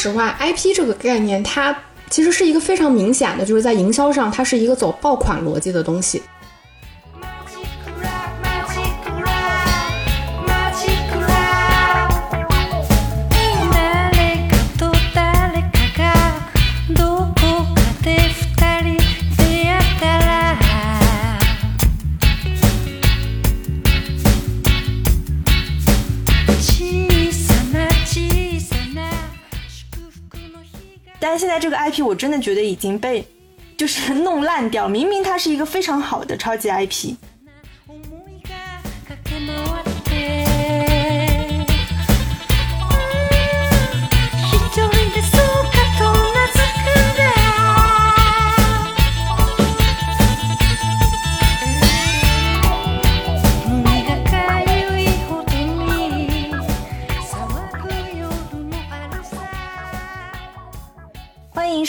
[0.00, 1.76] 实话，IP 这个概念，它
[2.08, 6.22] 其实是一个非常明显的，就是在营销上，它是一个走爆款逻辑的东西。
[31.30, 33.24] 但现在这个 IP 我真的觉得已经被
[33.76, 37.14] 就是弄烂掉，明明它是一个非常好的超级 IP。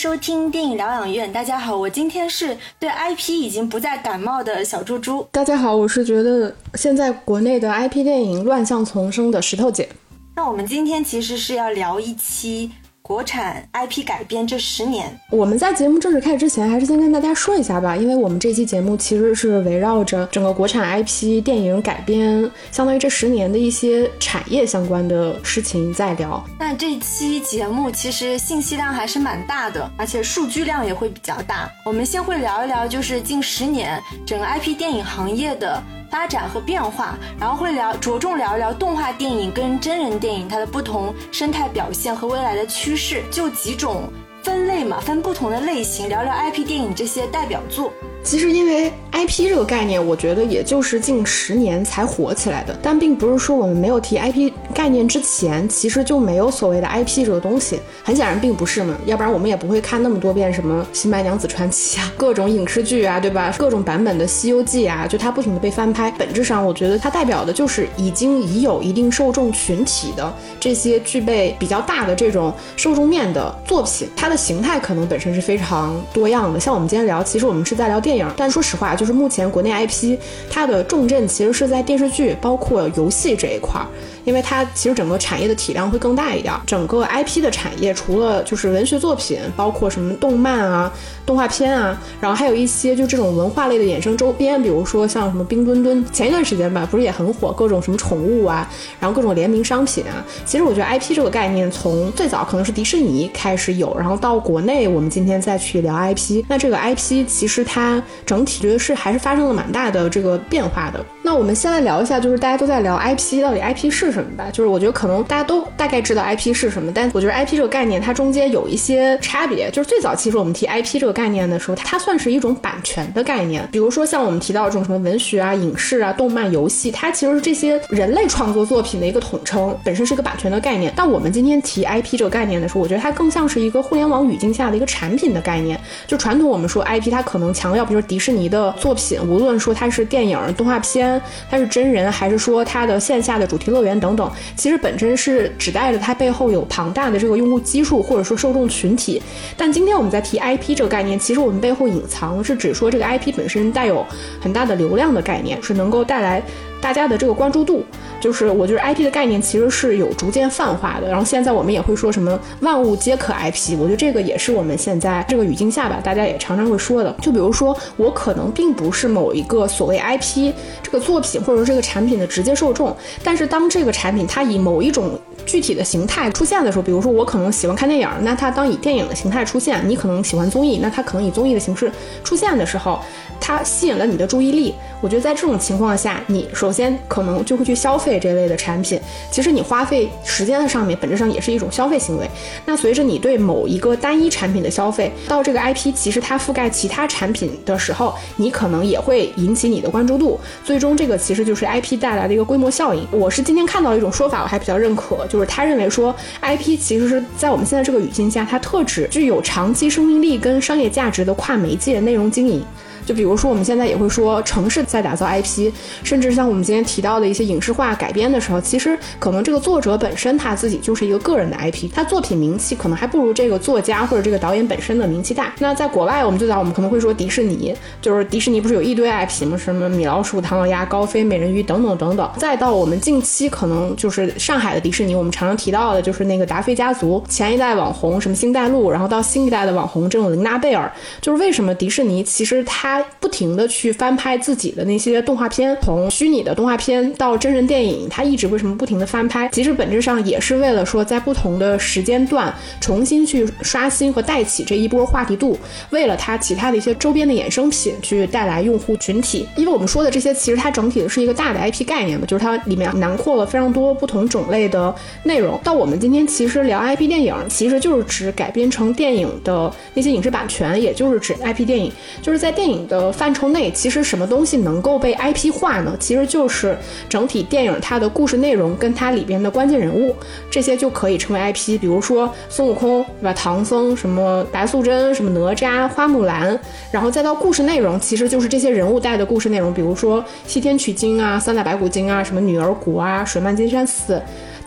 [0.02, 5.28] 收听电影疗养院，大家好，我今天是对 IP 已经不再感冒的小猪猪。
[5.32, 9.88] 大家好，我是觉得现在国内的 IP 电影乱象丛生的石头姐。
[10.36, 12.72] 那我们今天其实是要聊一期。
[13.12, 26.42] 国产 IP 改编这十年，我们在节目正式开始之前，还是先跟大家说一下吧，因为我们这期节目其实是围绕着整个国产 IP 电影改编，相当于这十年的一些产业相关的事情在聊。
[26.58, 31.70] 那这期节目其实信息量还是蛮大的，而且数据量也会比较大。
[31.86, 35.84] 我们先会聊一聊，就是近十年整个 IP 电影行业的。
[36.12, 44.04] 发展和变化，然后会聊着重聊一聊动画电影跟真人电影它的不同生态表现和未来的趋势，就几种
[44.44, 47.94] 分类嘛，分不同的类型，聊聊 IP 电影这些代表作。
[48.23, 52.77] 其实，因为 IP 这个概念，我觉得也就是近十年才火起来的。
[52.82, 57.80] 但并不是说我们没有提 IP 概念之前，其实就没有所谓的 IP 这个东西。
[58.04, 63.54] 很显然，并不是嘛，要不然我们也不会看那么多遍什么《新白娘子传奇》啊，各种影视剧啊，对吧？
[63.58, 66.11] 各种版本的《西游记》啊，就它不停的被翻拍。
[66.11, 74.08] 本质上，我觉得它代表的就是已经已有一定受众群体的这些具备比较大的这种受众面的作品。
[74.15, 76.60] 它的形态可能本身是非常多样的。
[76.60, 78.11] 像我们今天聊，其实我们是在聊电。
[78.11, 80.17] 电影，但说实话，就是目前国内 IP
[80.49, 83.88] 它的重镇其实是在电视剧，包括游戏这一块儿。
[84.23, 90.92] 因为它其实整个产业的体量会更大一点，整个 IP 的产业除了就是文学作品，包括什么动漫啊、
[91.26, 100.23] 动画片啊，然后还有一些就这种文化类的衍生周边，比如说像什么冰墩墩，前一段时间吧，不是也很火，各种什么宠物啊，然后各种联名商品啊。
[100.45, 111.04] 其实我觉得 IP 这个概念从最早可能是迪士尼开始有，然后到国内，我们今天再去聊 IP，那这个 IP 其实它整体觉得是还是发生了蛮大的这个变化的。
[111.23, 114.11] 那我们先来聊一下，就是大家都在聊 IP，到底 IP 是？
[114.11, 119.70] 什么吧，就是我觉得可能大家都大概知道 IP 是什么，但我觉得 IP 这个概念它中间有一些差别。
[119.72, 123.67] 就是最早其实我们提 IP 这个概念的时候，它算是一种版权的概念。
[123.72, 130.92] 比如说像我们提到这种什么文学啊、影视啊、动漫、游戏，它其实是这些人类创作作品的一个统称，本身是一个版权的概念。
[130.95, 135.80] 但我们今天提 IP 这个概念的时候，我觉得它更像是一个互联网语境下的一个产品的概念。
[136.07, 144.30] 就传统我们说 IP，它可能强调，比如说迪士尼的作品，无论说它是电影、动画片，它是真人，还是说它的线下的主题乐园等等。
[144.57, 149.22] 其实本身是指代着它背后有庞大的这个用户基数或者说受众群体，
[149.56, 154.06] 但今天我们在提 IP 这个概念，其实我们背后隐藏是指说这个 IP 本身带有
[154.42, 156.44] 很大的流量的概念，是能够带来。
[156.81, 157.86] 大家的这个关注度，
[158.19, 161.07] 就是我觉得 IP 的概念其实是有逐渐泛化的。
[161.07, 167.15] 然后现在我们也会说什么万物皆可 IP，我觉得这个也是我们现在这个语境下吧，大家也常常会说的。
[167.21, 170.51] 就比如说我可能并不是某一个所谓 IP
[170.81, 175.12] 这个作品或者说这个产品的直接受众，但是当这个产品它以某一种
[175.46, 181.92] 具体的形态出现的时候，比如说我可能喜欢看电影，那它当以电影的形态出现；你可能喜欢综艺，那它可能以综艺的形式
[182.24, 183.00] 出现的时候，
[183.40, 184.74] 它吸引了你的注意力。
[185.02, 189.02] 我觉得在这种情况下，你首先可能就会去消费这类的产品。
[189.32, 192.30] 其实你花费时间的上面，本质上也是一种消费行为。
[192.68, 200.40] 那随着你对某一个单一产品的消费，到这个 IP 其实它覆盖其他产品的时候，你可能也会引起你的关注度。
[200.64, 203.08] 最终这个其实就是 IP 带来的一个规模效应。
[203.10, 212.62] 我是今天看到一种说法，我还比较认可，就是他认为说 IP 其实是在我们现在这个语境下，它特指具有长期生命力跟商业价值的跨媒介内容经营。
[213.06, 215.71] 就比如说，我们现在也会说城市在打造 IP，
[216.03, 225.53] 甚至像我们今天提到的一些影视化改编的时候，其实可能这个作者本身他自己就是一个个人的 IP，他作品名气可能还不如这个作家或者这个导演本身的名气大。
[225.59, 229.57] 那在国外，我们最早我们可能会说迪士尼，就是迪士尼不是有一堆 IP 吗？
[229.57, 232.30] 什么米老鼠、唐老鸭、高飞、美人鱼等等等等。
[232.38, 249.48] 再到我们近期可能就是上海的迪士尼，我们常常提到的，就是那个达菲家族前一代网红什么星黛露，然后到新一代的网红这种琳娜贝尔，就是为什么迪士尼其实它他不停的去翻拍自己的那些动画片，从虚拟的动画片到真人电影，他一直为什么不停的翻拍？
[249.54, 255.58] 其实本质上也是为了说在不同的时间段重新去刷新和带起这一波话题度，
[255.92, 259.48] 为了它其他的一些周边的衍生品去带来用户群体。
[259.56, 265.58] 因为我们说的这些，其实它整体的是一个大的 IP 概念嘛，就是它里面囊括了非常多不同种类的内容。
[265.64, 271.90] 到我们今天其实聊 IP 电影，其实就是指改编成电影的那些影视版权，也就是指 IP 电影。
[272.22, 275.95] 就是在电影的范畴内，其实什么东西能够被 IP 化呢？
[276.00, 276.78] 其实就是
[277.10, 280.16] 整体电影它的故事内容跟它里边的关键人物，
[280.50, 281.80] 这些就可以称为 IP。
[281.80, 283.33] 比如说孙悟空，对吧？
[283.33, 286.60] 唐僧，什么白素贞，什么哪吒、花木兰，
[286.92, 294.22] 然后再到故事内容，其实就是这些人物带的故事内容，比如说西天取经啊、三打白骨精啊、什么女儿国啊、水漫金山寺。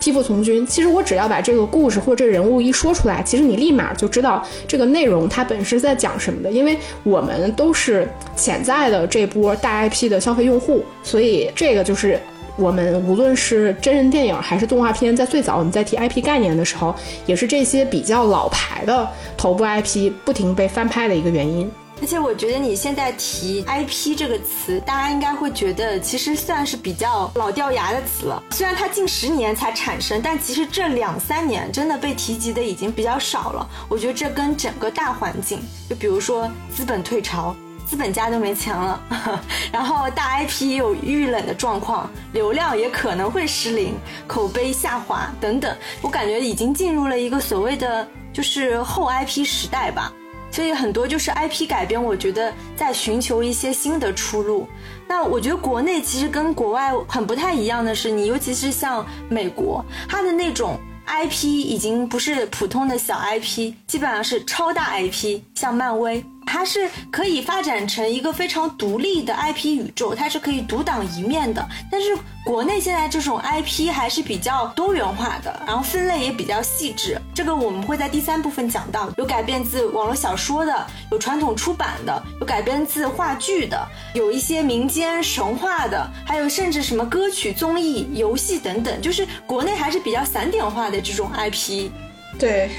[0.05, 12.19] 替父从军，其实我只要把这个故事或者这人物一说出来，其实你立马就知道这个内容它本身在讲什么的，因为我们都是潜在的这波大 IP 的消费用户，所以这个就是
[12.55, 16.93] 我们无论是真人电影还是动画片，在最早我们在提 IP 概念的时候，
[17.25, 21.67] 也是这些比较老牌的头部 IP 不停被翻拍的一个原因。
[22.05, 28.43] 而且我觉得你现在提 IP 这个词，大家应该会觉得其实算是比较老掉牙的词了。
[28.51, 33.67] 虽然它近十年才产生，但其实这两三年真的被提及的已经比较少了。
[33.89, 35.59] 我觉得这跟整个大环境，
[35.89, 37.55] 就比如说资本退潮，
[37.87, 39.01] 资本家都没钱了，
[39.73, 43.95] 然后大 IP 也有遇冷的状况，流量也可能会失灵，
[44.27, 45.75] 口碑下滑等等。
[46.03, 50.13] 我感觉已经进入了一个所谓的就是后 IP 时代吧。
[50.55, 54.65] 所以很多就是 IP 改编，我觉得在寻求一些新的出路。
[55.05, 66.23] 那我觉得国内其实跟国外很不太一样的是，你尤其是像美国，它的那种 IP 已经不是普通的小 IP，基本上是超大 IP，像漫威。
[66.47, 71.67] 它是可以发展成一个非常独立的 IP 宇宙，它是可以独当一面的。
[71.91, 72.15] 但是
[72.45, 77.19] 国内现在这种 IP 还是比较多元化的，然后分类也比较细致。
[77.33, 89.01] 这个我们会在第三部分讲到，有改编自网络小说的，有传统出版的，有改编自话剧的，有一些民间神话的，还有甚至什么歌曲、综艺、游戏等等。
[89.01, 91.89] 就是国内还是比较散点化的这种 IP。
[92.37, 92.69] 对，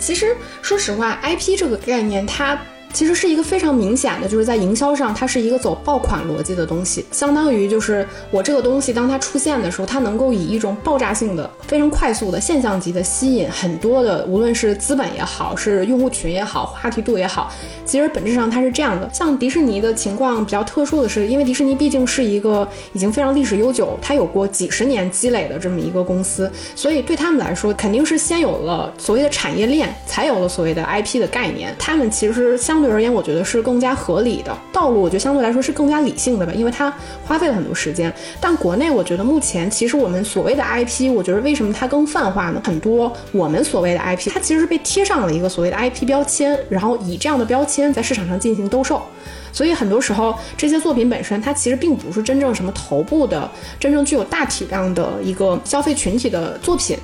[0.00, 2.58] 其实说实话，IP 这个概念它。
[2.92, 17.52] 其实是一个非常明显的，就是在营销上，它是一个走爆款逻辑的东西，相当于就是我这个东西当它出现的时候，它能够以一种爆炸性的、非常快速的现象级的吸引很多的，无论是资本也好，是用户群也好，话题度也好。
[17.84, 31.74] 其实本质上它是这样的，像迪士尼的情况比较特殊的是，因为迪士尼毕竟是一个已经非常历史悠久，它有过几十年积累的这么一个公司，所以对他们来说，肯定是先有了所谓的产业链，才有了所谓的 IP 的概念。
[31.78, 35.02] 他们其实相相对而言，我觉得是更加合理的道路。
[35.02, 36.90] 我觉得相对来说是更加理性的吧，因为它
[37.26, 38.10] 花费了很多时间。
[38.40, 42.62] 但国内，我觉得目前其实我们所谓的 IP，我觉得为什么它更泛化呢？
[42.64, 49.02] 很多我们所谓的 IP，它其实是被贴上了一个所谓的 IP 标签，然后以这样的标签在市场上进行兜售。
[49.52, 53.46] 所以很多时候，这些作品本身它其实并不是真正什么头部的、
[53.78, 56.96] 真正具有大体量的一个消费群体的作品。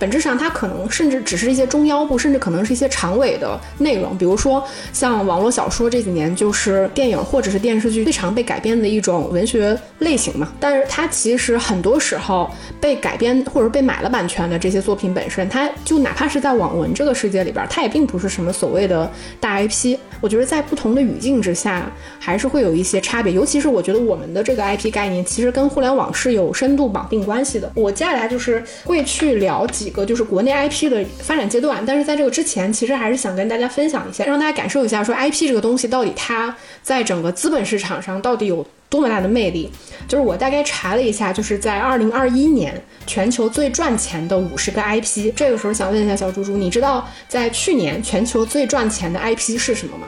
[0.00, 4.16] 本质上，它可能甚至只是一些中腰部，甚至可能是一些长尾的内容。
[4.16, 4.64] 比如说，
[4.94, 10.50] 像网络小说这几年就是电影或者是电视剧最常被改编的一种文学类型嘛。
[10.58, 19.98] 但是它其实很多时候被改编或者被买了版权的这些作品本身，它就哪怕是在网文这个世界里边，它也并不是什么所谓的大 IP。
[20.22, 23.32] 我觉得在不同的语境之下，还是会有一些差别。
[23.32, 27.70] 尤其是我觉得我们的这个 IP 概念，其实跟互联网是有深度绑定关系的。
[27.74, 29.96] 我接下来就是会去聊几。
[29.96, 39.68] 个就是国内 IP 的发展阶段，但是在这个之前，其实还是想跟大家分享一下，让大家感受一下，说 IP 这个东西到底它在整个资本市场上到底有多么大的魅力。
[40.06, 50.06] 就是我大概查了一下，就是在二零二一年全球最赚钱的五十个 IP，这个时候想问一下小猪猪，你知道在去年全球最赚钱的 IP 是什么吗？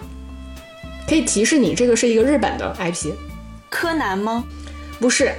[1.09, 3.11] 可以提示你，这个是一个日本的 IP。
[3.69, 4.45] 柯南吗？
[5.01, 5.33] 不是。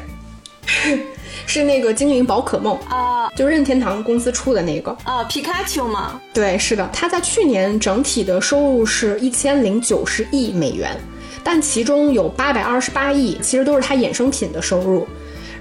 [1.46, 6.20] 是那个精灵宝可梦啊，就任天堂公司出的那个啊，皮卡丘嘛？
[6.34, 10.98] 对，是的，它在去年整体的收入是一千零九十亿美元，
[11.44, 15.08] 但其中有八百二十八亿其实都是它衍生品的收入。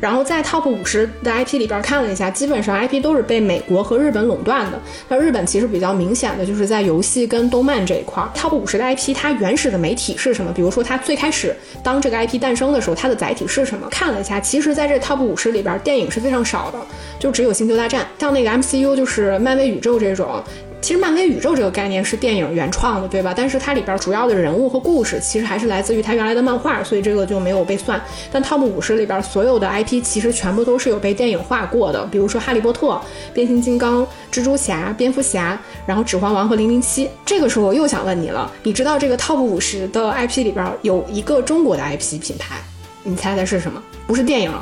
[0.02, 4.76] 然后在 Top 五十的 IP 里边看了一下，基本上 IP 都是被美国和日本垄断的。
[5.08, 10.52] 那日本其实比较明显的就是在游戏跟动漫这一块，Top 五十的 IP 它原始的媒体是什么？
[10.52, 11.54] 比如说它最开始
[11.84, 13.86] 当这个 IP 诞生的时候，它的载体是什么？
[13.92, 16.78] 看了一下，其实在这 Top 五十里边，电影是非常少的，
[17.20, 20.42] 就只有星球大战，像那个 MCU 就是漫威宇宙这种。
[20.82, 23.32] 其实漫威宇宙这个概念是电影原创的，对吧？
[23.34, 28.02] 但是它里边主要的人物和故事其实还是来自于它原来的漫画，所以这个就没有被算。
[28.32, 33.00] 但 Top 五十里边所有的 IP 其实全部都是有被电影化过的，比如说哈利波特、
[33.32, 37.08] 变形金刚、蜘蛛侠、蝙蝠侠，然后指环王和零零七。
[37.24, 42.56] 这个时候我又想问你了，你知道这个 Top 五十的 IP 里边有一个中国的 IP 品牌，
[43.04, 43.80] 你猜猜是什么？
[44.04, 44.52] 不是电影，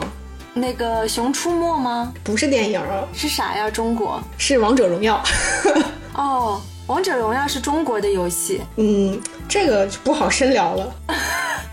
[0.53, 2.12] 那个熊出没吗？
[2.23, 2.79] 不是电影，
[3.15, 3.71] 是啥呀？
[3.71, 5.19] 中国是王者荣耀。
[6.14, 8.61] 哦，王者荣耀是中国的游戏。
[8.76, 10.95] 嗯，这个就不好深聊了。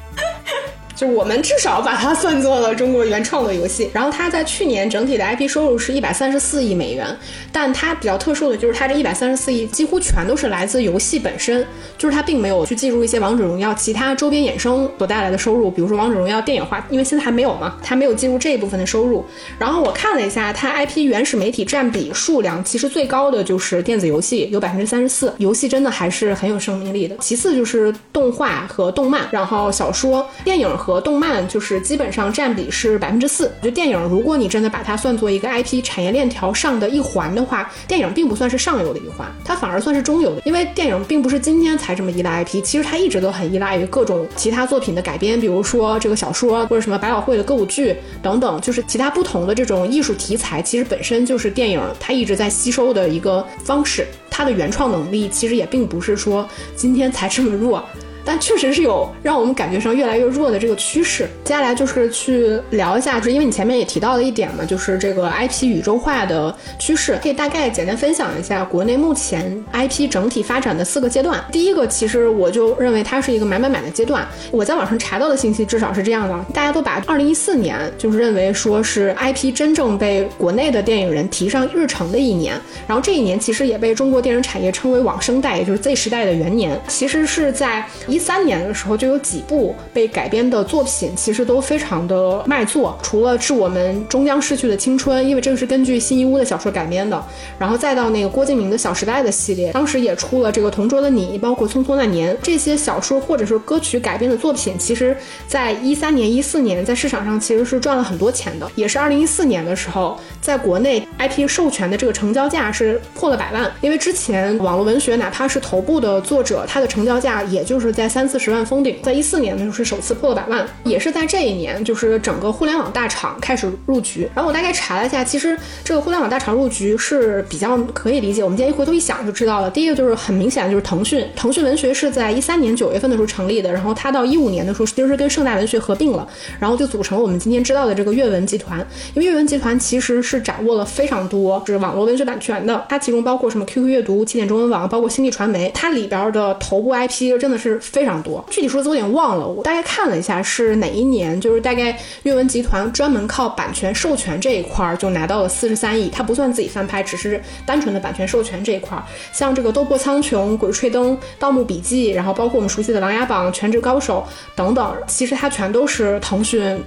[0.97, 3.87] 就我们至少把它算作了中国原创的游戏。
[3.93, 7.15] 然后它在去年整体的 IP 收入是一百三十四亿美元，
[7.51, 11.63] 但它比较特殊的就是它这一百三十四亿几乎全都是来自游戏本身，
[11.99, 19.23] 就是它并没有去计入一些王者荣耀其他周边衍生所带来的收入，比如说王者荣耀电影化，因为现在还没有嘛，它没有计入这一部分的收入。
[19.59, 27.15] 然后我看了一下它 IP 原始媒体占比数量，其实最高的就是电子游戏，有百分之三十四，游戏真的还是很有生命力的。
[27.19, 30.67] 其次就是动画和动漫，然后小说、电影。
[30.77, 33.51] 和和动漫就是基本上占比是百分之四。
[33.61, 40.41] 就电影，如果你真的把它算作一个 IP 产业链条上的一环的话，电影并不算是上游的一环，它反而算是中游的。
[40.45, 54.07] 因为电影并不是今天才这么依赖 IP，其实它一直都很依赖于各种其他作品的改编，比如说这个小说或者什么百老汇的歌舞剧等等，就是其他不同的这种艺术题材，其实本身就是电影它一直在吸收的一个方式。
[54.29, 57.83] 它的原创能力其实也并不是说今天才这么弱。
[58.27, 61.25] 但确实是有让我们感觉上越来越弱的这个趋势。
[61.45, 71.41] 接下来就是去聊一下，就是因为你前面也提到了一点嘛，就是这个 IP 宇宙化的趋势，可以大概简单分享一下国内目前 IP 整体发展的四个阶段。
[71.53, 74.27] 第一个，其实我就认为它是一个买买买的阶段。
[74.51, 86.77] 我在网上查到的信息至少是这样的，大家都把2014年就是认为说是 IP 真正被国内的电影人提上日程的一年，然后这一年其实也被中国电影产业称为“网生代”，也就是 Z 时代的元年。
[86.89, 88.16] 其实是在一。
[88.17, 92.97] 一三年的时候就有几部被改编的作品，其实都非常的卖座。
[93.03, 97.23] 除了是我们终将逝去的青春，因为这个是根据新一屋的小说改编的，
[97.59, 105.15] 然后再到那个郭敬明的《小时代》的系列，当时也出了这个《同桌的你》，包括《匆匆那年》这些小说或者是歌曲改编的作品，其实
[105.47, 108.67] 在一三年、一四年在市场上其实是赚了很多钱的。
[108.73, 118.06] 也是二零一四年的时候，在国内 IP 授权的这个成交价是破了百万，因为之前网络文学哪怕是头部的作者，他的成交价也就是在。
[118.07, 124.29] 三四十万封顶，在一四年的时候是首次破了百万，也是在这一年，就是整个互联网大厂开始入局。
[124.33, 128.43] 然后我大概查了一下，其实这个互联网大厂入局是比较可以理解。
[128.43, 129.69] 我们今天一回头一想就知道了。
[129.69, 136.27] 第一个就是很明显的就是腾讯，腾讯文学是在一三年九月份的时候成立的，然后它到一五年的时候其实是跟盛大文学合并了，
[136.59, 138.79] 然后就组成了我们今天知道的这个阅文集团。
[139.13, 147.79] 因为阅文集团其实是掌握了非常多是网络文学版权的，它其中包括什么 QQ 阅读、起点中文网，包括星际传媒，它里边的头部 IP 真的是。
[147.97, 164.23] 非常多，具体数字我有点忘了，我大概看了一下是哪一年，就是大概阅文集团专门靠版权授权这一块儿就拿到了四十三亿，它不算自己翻拍，只是单纯的版权授权这一块儿，像这个《斗破苍穹》《鬼吹灯》《盗墓笔记》，然后包括我们熟悉的《琅琊榜》《全职高手》
[164.55, 166.79] 等等，其实它全都是腾讯。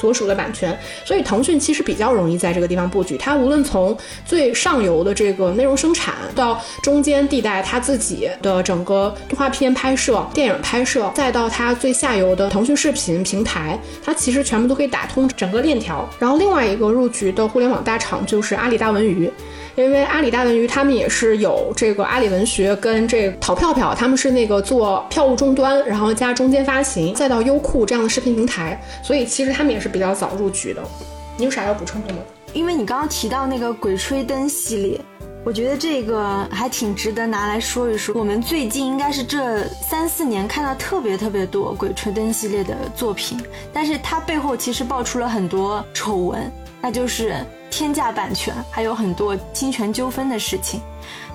[0.00, 3.16] 所属的版权，所以腾讯其实比较容易在这个地方布局。
[3.16, 16.08] 它无论从最上游的这个内容生产，到中间地带它自己的整个动画片拍摄、电影拍摄，再到它最下游的腾讯视频平台，它其实全部都可以打通整个链条。
[16.18, 19.30] 然后另外一个入局的互联网大厂就是阿里大文娱。
[19.76, 30.80] 因为阿里大文娱他们也是有这个阿里文学跟这个淘票票，他们是那个做票务终端，然后加中间发行，再到优酷这样的视频平台，所以其实他们也是比较早入局的。
[31.36, 32.20] 你有啥要补充的吗？
[32.52, 35.00] 因为你刚刚提到那个《鬼吹灯》系列，
[35.42, 38.14] 我觉得这个还挺值得拿来说一说。
[38.16, 43.36] 我们最近应该是这三四年看到特别特别多《鬼吹灯》系列的作品，
[43.72, 46.48] 但是它背后其实爆出了很多丑闻，
[46.80, 47.44] 那就是。
[47.76, 50.80] 天价版权，还有很多侵权纠纷的事情。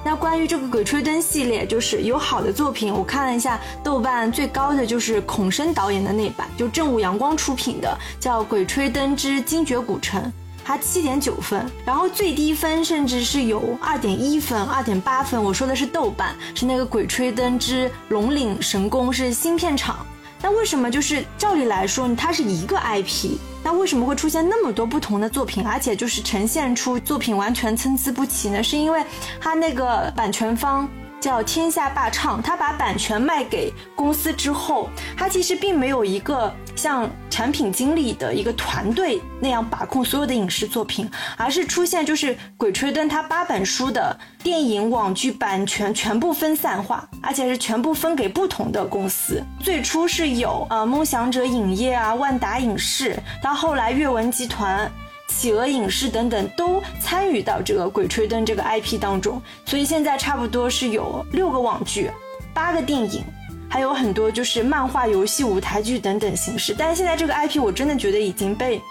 [0.05, 10.23] 那关于这个《鬼吹灯》系列，就是有好的作品，我看了一下，豆瓣最高的就是孔笙导演的那版，就正午阳光出品的，叫《鬼吹灯之精绝古城》，
[10.63, 15.43] 它七点九分，然后最低分甚至是有二点一分、二点八分。
[15.43, 20.05] 我说的是豆瓣，是那个《鬼吹灯之龙岭神宫》，是新片场。
[20.41, 28.63] 那为什么就是照理来说，它是一个 IP，那为什么会出现那么多不同的作品，而且就是呈现出作品完全参差不齐呢？
[28.63, 29.03] 是因为
[29.41, 30.89] 它那个版权方。
[31.19, 49.43] 叫天下霸唱，他把版权卖给公司之后，他其实并没有一个像产品经理的一个团队那样把控所有的影视作品，而是出现就是《鬼吹灯》它八本书的电影网剧版权全部分散化，而且是全部分给不同的公司。
[49.59, 54.89] 最初是有呃梦想者影业啊、万达影视，到后来阅文集团。
[55.29, 62.09] 企鹅影视等等都参与到这个《鬼吹灯》这个 IP 当中，所以现在差不多是有六个网剧、
[62.53, 63.23] 八个电影，
[63.69, 66.75] 还有很多就是漫画、游戏、舞台剧等等形式。
[66.77, 68.81] 但是现在这个 IP 我真的觉得已经被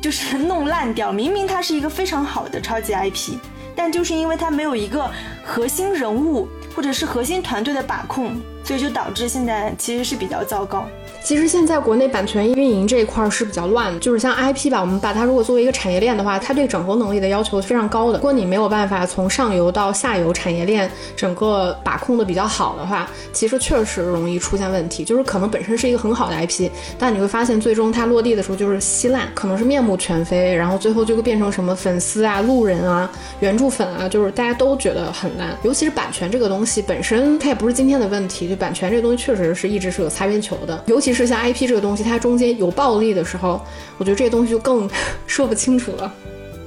[0.00, 1.10] 就是 弄烂掉。
[1.10, 3.32] 明明它是一个非常好的超级 IP，
[3.74, 5.10] 但就是因为它没有一个
[5.42, 10.84] 核心人物或者是核心团队的把控，所以就导致现在其实是比较糟糕。
[11.22, 18.18] 其实现在国内版权运营这一块是比较乱的，就是像 IP 吧，我们把它如果作为一个产业链的话，它对整合能力的要求非常高的。
[18.18, 25.04] 如果你没有办法从上游到下游产业链整个把控的比较好的话，其实确实容易出现问题。
[25.04, 35.56] 就是可能本身是一个很好的 IP，但你会发现最终它落地的时候就是稀烂，可能是面目全非，然后最后就会变成什么粉丝啊、路人啊、原著粉啊，就是大家都觉得很烂。
[35.62, 41.26] 尤其是版权这个东西本身，它也不是今天的问题，就版权这个东西确实是一直是有擦边球的，尤其是。
[41.26, 43.60] 像 IP 这个东西，它中间有暴力的时候，
[43.98, 44.88] 我觉得这些东西就更
[45.26, 46.14] 说不清楚了。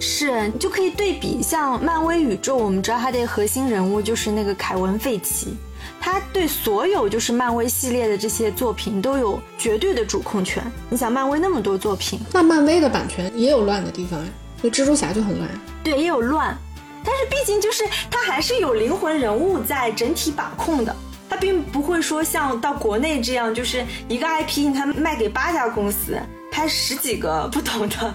[0.01, 5.53] 是，你就可以对比像漫威宇宙，我们知道它的核心人物就是那个凯文·费奇，
[6.01, 10.61] 他对所有就是漫威系列的这些作品都有绝对的主控权。
[10.89, 14.27] 你想，漫威那么多作品，那漫威的版权也有乱的地方呀，
[14.61, 15.49] 那蜘蛛侠就很乱。
[15.81, 16.57] 对，也有乱，
[17.05, 20.93] 但是毕竟就是它还是有灵魂人物在整体把控的。
[21.29, 26.19] 它并不会说像到国内这样，就是一个 IP，它卖给八家公司，
[26.51, 28.13] 拍十几个不同的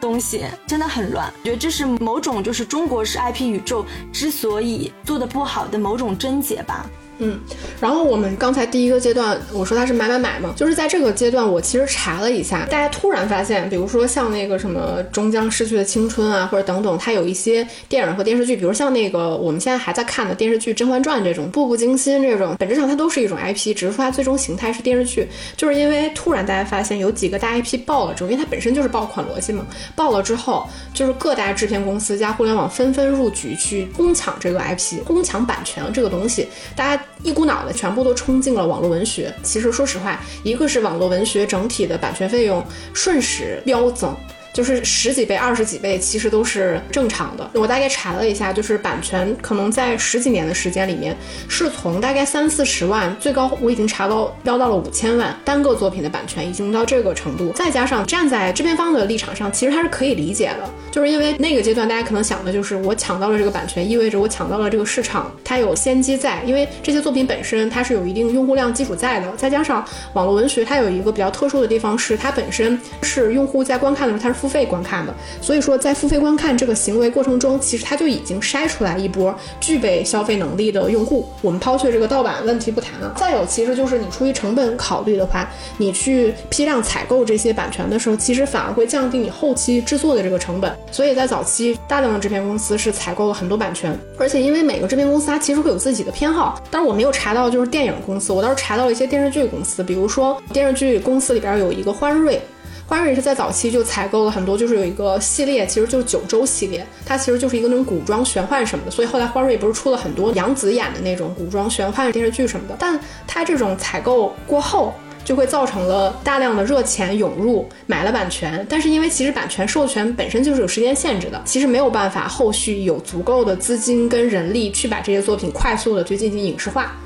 [0.00, 1.32] 东西，真的很乱。
[1.40, 6.84] 我觉得这是某种就是中国式 IP 宇宙之所以做的不好的某种症结吧。
[7.18, 7.40] 嗯，
[7.80, 25.26] 然后我们刚才第一个阶段，我说它是买买买嘛，就是在这个阶段，我其实查了一下，大家突然发现，比如说像那个什么终将逝去的青春啊，或者等等，它有一些电影和电视剧，比如像那个我们现在还在看的电视剧《甄嬛传》这种，《步步惊心》这种，本质上它都是一种 IP，只是说它最终形态是电视剧，
[25.56, 37.02] 就是因为突然大家发现有几个大 IP 爆了之后，因为它本身就是爆款逻辑嘛，爆了之后，就是各大制片公司加互联网纷纷入局去疯抢这个 IP，疯抢版权这个东西，大家。
[37.22, 39.34] 一股脑的全部都冲进了网络文学。
[39.42, 44.14] 其实说实话，一个是网络文学整体的版权费用瞬时飙增。
[44.56, 47.50] 就是十几倍、二十几倍，其实都是正常的。
[47.52, 51.14] 我大概查了一下，就是版权可能在十几年的时间里面，
[51.46, 57.52] 是从大概三四十万，最高我已经查到飙到了五千万，单个作品的版权已经到这个程度。
[57.52, 69.30] 再加上站在制片方的立场上，其实他是可以理解的，就是因为那个阶段大家可能想的就是我抢到了这个版权，意味着我抢到了这个市场，它有先机在，因为这些作品本身它是有一定用户量基础在的。
[69.36, 74.45] 再加上网络文学，它有一个比较特殊的地方是，它本身是用户在观看的时候它是。
[74.46, 81.28] 付费观看的，所以说在付费观看这个行为过程中，其实它就已经筛出来一波具备消费能力的用户。
[81.42, 90.72] 我们抛却这个盗版问题不谈了，再有其实就是你出于成本考虑的话，你去批量采购这些版权的时候，其实反而会降低你后期制作的这个成本。
[90.92, 102.40] 所以在早期，大量的制片公司是采购了很多版权，而且因为每个制片公司它其实会有自己的偏好，但是我没有查到就是电影公司，我倒是查到了一些电视剧公司，比如说电视剧公司里边有一个欢瑞。
[102.88, 112.76] 花瑞是在早期就采购了很多，就是有一个系列，其实就是九州系列，它其实就是一个那种古装玄幻什么的，所以后来花瑞不是出了很多杨紫演的那种古装玄幻电视剧什么的。
[112.78, 114.94] 但它这种采购过后，
[115.24, 126.96] 就会造成了大量的热钱涌入，买了版权，但是因为其实版权授权本身就是有时间限制的，其实没有办法后续有足够的资金跟人力去把这些作品快速的去进行影视化。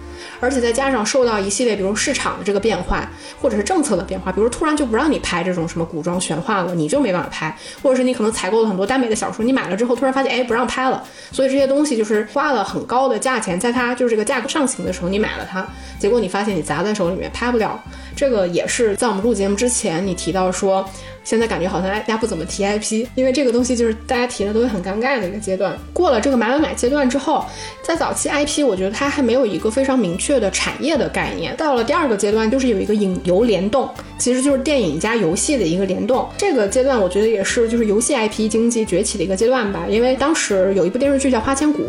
[0.41, 3.09] 而且再加上受到一系列，比如市场的这个变化，
[3.41, 11.05] 或者是政策的变化，比如突然就不让你拍这种什么古装玄幻了，你就没办法拍；或者是你可能采购了很多耽美的小说，你买了之后突然发现，哎，不让拍了。
[11.31, 15.67] 所以这些东西就是花了很高的价钱，在它就是这个价格上行的时候，你买了它，
[15.99, 17.79] 结果你发现你砸在手里面拍不了。
[18.17, 20.89] 这个也是在我们录节目之前，你提到说。
[21.23, 25.77] 现在感觉好像大家不怎么提 IP，因为这个东西就是大家提的都会很尴尬的一个阶段。
[25.93, 27.45] 过了这个买买买阶段之后，
[27.83, 31.55] 在早期 IP，我觉得它还没有一个非常明确的产业的概念。
[31.57, 36.29] 到了第二个阶段，就是有一个影游联动，其实就是电影加游戏的一个联动。
[36.37, 39.85] 这个阶段我觉得也是就是游戏 IP 经济崛起的一个阶段吧。
[39.89, 41.83] 因为当时有一部电视剧叫《花千骨》。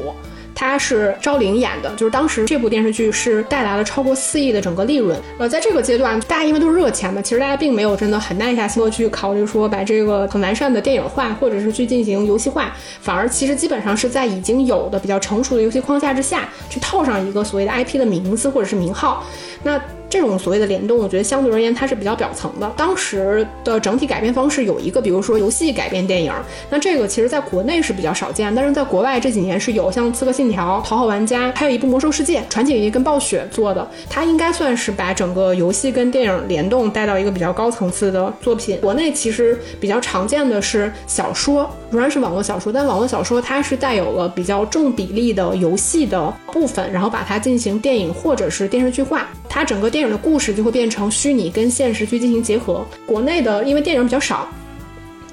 [0.61, 5.19] 他是赵灵演的，就是当时这部电视剧是带来了超过四亿的整个利润。
[5.39, 12.71] 呃，在这个阶段，大家因为都是热钱嘛，其实大家并没有真的很耐下心去考虑说把这个很完善的电影化，或者是去进行游戏化，
[13.01, 19.25] 反而其实基本上是在已经有的比较成熟的游戏框架之下去套上一个所谓的 IP 的名字或者是名号。
[19.63, 22.69] 那这种所谓的联动，我觉得相对而言它是比较表层的。
[22.75, 26.33] 当时的整体改编方式有一个，比如说游戏改编电影，
[26.69, 38.77] 那这个其实在国内是比较少见，但是在国外这几年是有，像《刺客信条》《讨好玩家》，还有一部《魔兽世界》，传奇影业跟暴雪做的，它应该算是把整个游戏跟电影联动带到一个比较高层次的作品。
[38.81, 52.83] 国内其实比较常见的是小说，仍然是网络小说，但网络小说它是带有了比较重比例的游戏的部分，然后把它进行电影或者是电视剧化，它整个电电影的故事就会变成虚拟跟现实去进行结合。
[53.05, 54.47] 国内的因为电影比较少，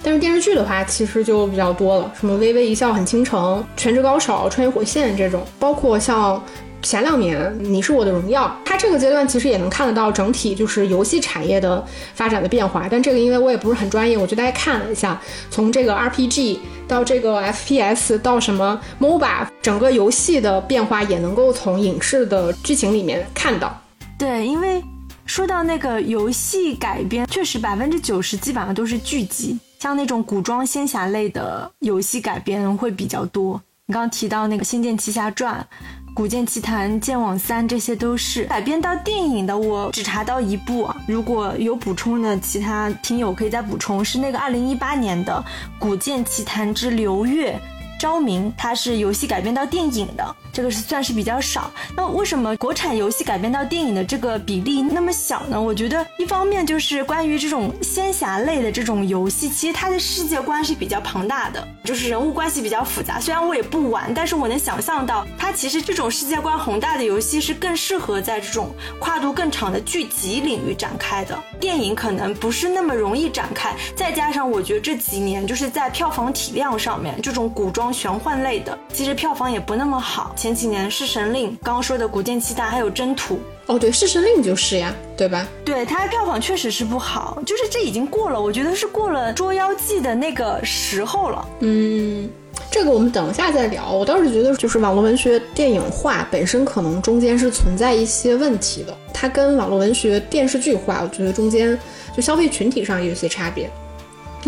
[0.03, 6.45] 但是电视剧的话其实就比较多了，什么《微微一笑很倾城》《全职高手》《穿越火线》这种，包括像
[6.83, 12.87] 前两年《你是我的荣耀》，它这个阶段其实也能看得到整体就是游戏产业的发展的变化。
[12.91, 15.19] 但这个因为我也不是很专业，我就大概看了一下，
[15.51, 23.75] 从这个 RPG 到这个 FPS 到什么 MOBA，整个游戏的变化也能够从影视的剧情里面看到。
[24.19, 24.83] 对，因为
[25.27, 33.63] 说到那个游戏改编，确实百分之九十基本上都是剧集，像那种古装仙侠类的游戏改编会比较多。
[33.87, 35.65] 你刚刚提到那个《仙剑奇侠传》
[36.15, 39.57] 《古剑奇谭》《剑网三》，这些都是改编到电影的。
[39.57, 44.05] 我只查到一部，如果有补充的，其他听友可以再补充。
[44.05, 45.43] 是那个二零一八年的
[45.81, 47.59] 《古剑奇谭之流月
[47.99, 50.37] 昭明》，它是游戏改编到电影的。
[50.53, 51.71] 这个是算是比较少。
[51.95, 55.61] 那为什么国产游戏改编到电影的这个比例那么小呢？
[55.61, 63.21] 我觉得一方面就是关于这种仙侠类的这种游戏，其实它的世界观是比较庞大的，就是人物关系比较复杂。
[63.21, 71.39] 虽然我也不玩，但是我能想象到，它其实这种世界观宏大的游戏是更适合在这种跨度更长的剧集领域展开的。
[71.61, 73.77] 电影可能不是那么容易展开。
[73.95, 80.33] 再加上我觉得这几年就是在票房体量上面，这种古装玄幻类的，其实票房也不那么好。
[80.37, 83.35] 前几年《弑神令》，刚刚说的《古剑奇谭》，还有《征途》。
[83.67, 85.47] 哦，对，《弑神令》就是呀，对吧？
[85.65, 91.49] 对，它的票房确实是不好，就是这已经过了，我觉得是过了《捉妖记》的那个时候了。
[91.61, 92.31] 嗯，
[92.71, 93.91] 这个我们等一下再聊。
[93.91, 101.79] 我倒是觉得，就是网络文学电影化本身可能中间是存在一些问题的，它跟网络文学电视剧化，我觉得中间
[102.17, 103.71] 就消费群体上有些差别。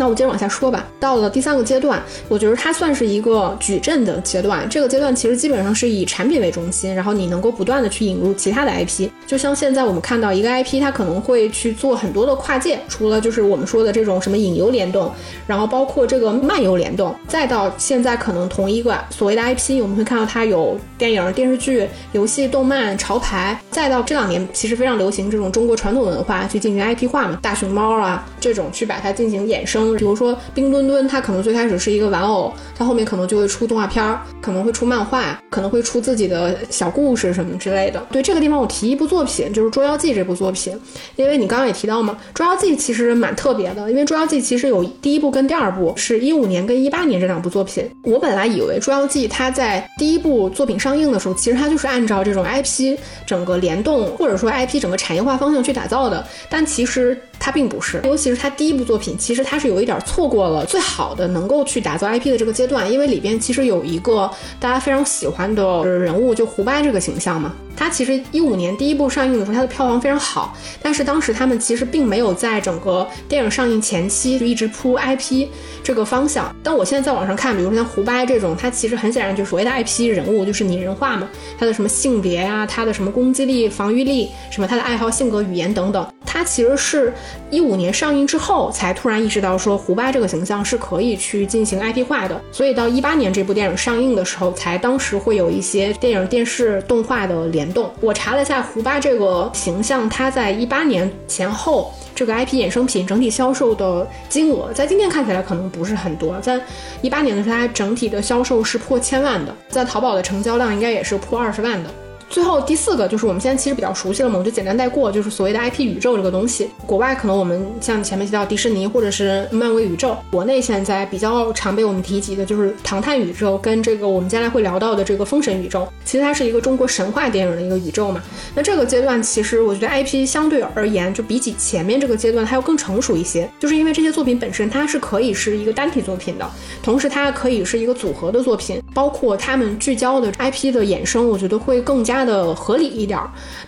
[0.01, 0.83] 那我接着往下说吧。
[0.99, 4.67] 到了第三个阶段，我觉得它算是一个矩阵的阶段。
[4.67, 9.07] 这个阶段其实基本上是以产品为中心，然后你能够不断的去引入其他的 IP。
[9.27, 15.11] 就像现在我们看到一个 IP，它可能会去做很多的跨界，除了就是我们说的这种什么引游联动，
[15.45, 29.90] 然后包括这个漫游联动，再到现在可能同一个所谓的 IP，我们会看到它有电影、电视剧、游戏、动漫、潮牌，再到这两年其实非常流行这种中国传统文化去进行 IP 化嘛，大熊猫啊这种去把它进行衍生。
[29.97, 38.05] 比如说冰墩墩，它可能最开始是一个玩偶，它后面可能就会出动画片儿，可能会出漫画，可能会出自己的小故事什么之类的。
[38.11, 40.79] 对这个地方，我提一部作品，就是《捉妖记》这部作品，
[41.15, 47.89] 因为你刚刚也提到嘛，《捉妖记》其实蛮特别的，因为《捉妖记》其实有第一部跟第二部，是一五年跟一八年这两部作品。
[48.03, 57.17] 我本来以为《捉妖记》它在第一部作品上映的时候，其实它就是按照这种 IP 整个联动，或者说 IP 整个产业化方向去打造的，但其实。
[57.43, 64.29] 它并不是，尤其是它第一部作品，其实它是有一点错过了最好的能够去打造 IP 的这个阶段，因为里边其实有一个
[64.59, 67.53] 大家非常喜欢的人物，就胡巴这个形象嘛。
[67.73, 75.47] 他其实一五年第一部上映的时候，他的票房非常好，但是当时他们其实并没有在整个电影上映前期就一直铺 IP
[75.81, 76.53] 这个方向。
[76.61, 87.13] 但我现在在网上看，比如说像胡巴这种，它其实很显然就是所谓的 IP 人物，就是拟人化嘛，他的什么性别啊，他的什么攻击力、防御力，什么他的爱好、性格、语言等等，他其实是。
[87.49, 97.91] 一五年上映之后，才突然意识到说胡巴这个形象是可以去进行 IP 化的，所以到一八年这部电影上映的时候，才当时会有一些电影、电视、动画的联动。
[97.99, 106.59] 我查了一下胡巴这个形象，它在一八年前后这个 IP 衍生品整体销售的金额，在今天看起来可能不是很多，在
[107.03, 111.89] 一八年的时候，它整体的销售是破千万的，在淘宝的成交量应该也是破二十万的。
[112.31, 116.69] 最后第四个就是我们现在其实比较熟悉了嘛，我就简单带过，就是所谓的 IP 宇宙这个东西。
[116.85, 125.85] 国外可能我们像前面提到迪士尼或者是漫威宇宙，国内现在比较常被我们提及的就是唐探宇宙跟这个我们将来会聊到的这个封神宇宙。
[126.05, 128.23] 其实它是一个中国神话电影的一个宇宙嘛。
[128.55, 136.49] 那这个阶段其实我觉得 IP 相对而言就比起前面这个阶段它要更成熟一些，就是因为这些作品本身它是可以是一个单体作品的，
[136.81, 138.80] 同时它可以是一个组合的作品。
[138.93, 143.19] 包括他们聚焦的 IP 的衍生，我觉得会更加的合理一点。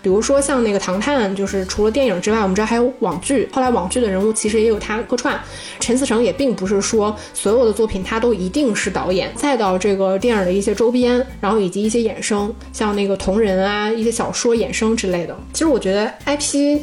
[0.01, 5.39] 比如说像那个《唐探》，就是除了电影之外，我们知道还有网剧，后来网剧的人物其实也有他客串。
[5.79, 9.31] 陈思诚也并不是说所有的作品他都一定是导演。
[9.35, 15.35] 再到这个电影的一些周边，然后以及一些衍生，像那个同人啊，一些小说衍生之类的。
[15.53, 16.79] 其实我觉得 IP。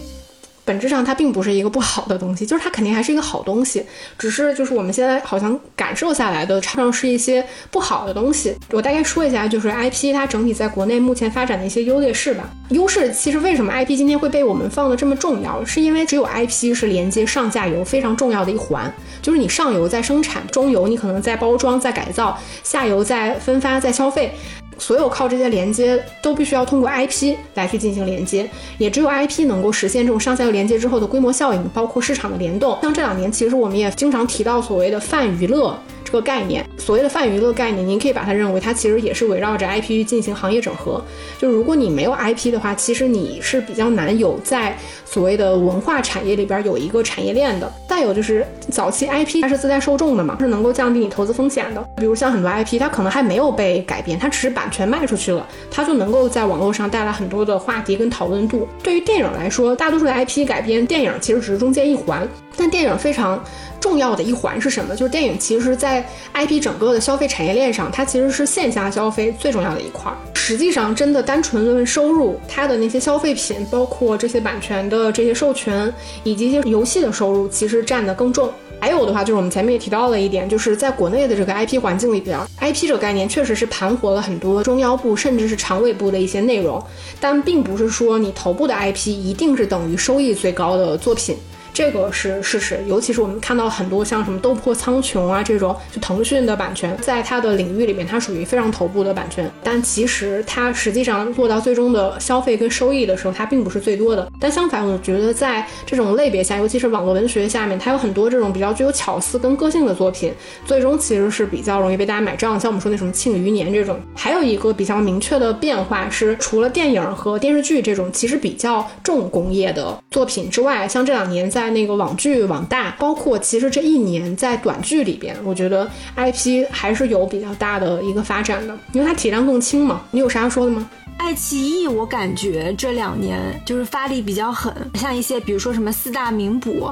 [0.70, 3.85] 本质上它并不是一个不好的东西，就是它肯定还是一个好东西，
[4.16, 8.54] 只是就是我们现在好像感受下来的，常常是一些不好的东西。
[8.70, 12.48] 我大概说一下，就是 IP 它整体在国内目前发展的一些优劣势吧。
[12.68, 24.33] 优势其实为什么 IP 今天会被我们放的这么重要，是因为只有 IP 是连接上下游非常重要的一环，就是你上游在生产，中游你可能在包装、在改造，下游在分发、在消费。
[24.80, 32.76] 所有靠这些连接都必须要通过 IP 来去进行连接，也只有 IP 能够实现这种上下游连接之后的规模效应，包括市场的联动。
[32.82, 35.78] 像这两年，其实我们也经常提到所谓的泛娱乐。
[36.02, 41.00] 这个概念，所谓的泛娱乐概念，您可以把它认为，它其实也是围绕着 IP 进行行业整合。
[41.38, 47.72] 就如果你没有 IP 的话，其实你是比较难有在所谓的文化产业里边有一个产业链的。
[47.88, 51.88] 再有就是早期 IP 它是自带受众的嘛，是能够降低你投资风险的。
[51.96, 58.66] 比如像很多 IP，它可能还没有被改编，它只是版权卖出去了，它就能够在网络上带来很多的话题跟讨论度。
[58.83, 63.42] 对于电影来说，大多数的 IP 改编电影其实只是中间一环，但电影非常。
[63.80, 64.94] 重要的一环是什么？
[64.94, 70.12] 就是电影其实，在 IP 整个的消费产业链上，它其实是线下消费最重要的一块。
[70.35, 75.90] 实际上，真的单纯论收入，它的那些消费品，包括这些版权的这些授权，
[76.24, 78.52] 以及一些游戏的收入，其实占的更重。
[78.80, 86.82] 还有的话，就是我们前面也提到了一点，就是在国内的这个 IP 环境里边，IP 这个概念确实是盘活了很多中腰部甚至是长尾部的一些内容，
[87.20, 91.36] 但并不是说你头部的 IP 一定是等于收益最高的作品。
[91.72, 99.50] 这个是事实，尤其是我们看到很多像什么《斗破苍穹》啊这种，就腾讯的版权，在它的领域里面，它属于非常头部的版权。
[99.62, 104.30] 但其实它实际上做到最终的消费跟收益的时候，它并不是最多的。
[104.40, 110.33] 但相反，我觉得在这种类别下，尤其是网络文学下面，它有很多这种比较具有巧思跟个性的作品，
[110.64, 112.59] 最终其实是比较容易被大家买账。
[112.59, 130.01] 像我们说那什么《庆余年》这种，还有一个比较明确的变化是，除了电影和电视剧这种其实比较重工业的作品之外，像这两年在在那个网剧、网大，包括其实这一年在短剧里边，我觉得 IP 还是有比较大的一个发展的，因为它体量更轻嘛。
[130.11, 130.88] 你有啥要说的吗？
[131.18, 136.90] 爱奇艺，我感觉这两年就是发力比较狠，像一些比如说什么四大名捕、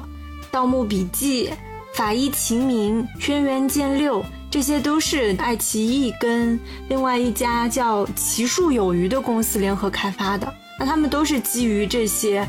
[0.51, 1.49] 盗墓笔记、
[1.95, 10.53] 法医秦明、轩辕剑六，这些都是爱奇艺跟另外一家叫奇数有余的公司联合开发的。
[10.79, 12.47] 那他们都是基于这些。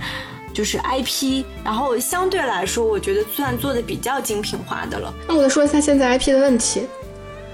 [0.54, 5.14] 就是 IP，然后相对来说，我觉得算做的比较精品化的了。
[5.28, 6.82] 那我再说一下现在 IP 的问题，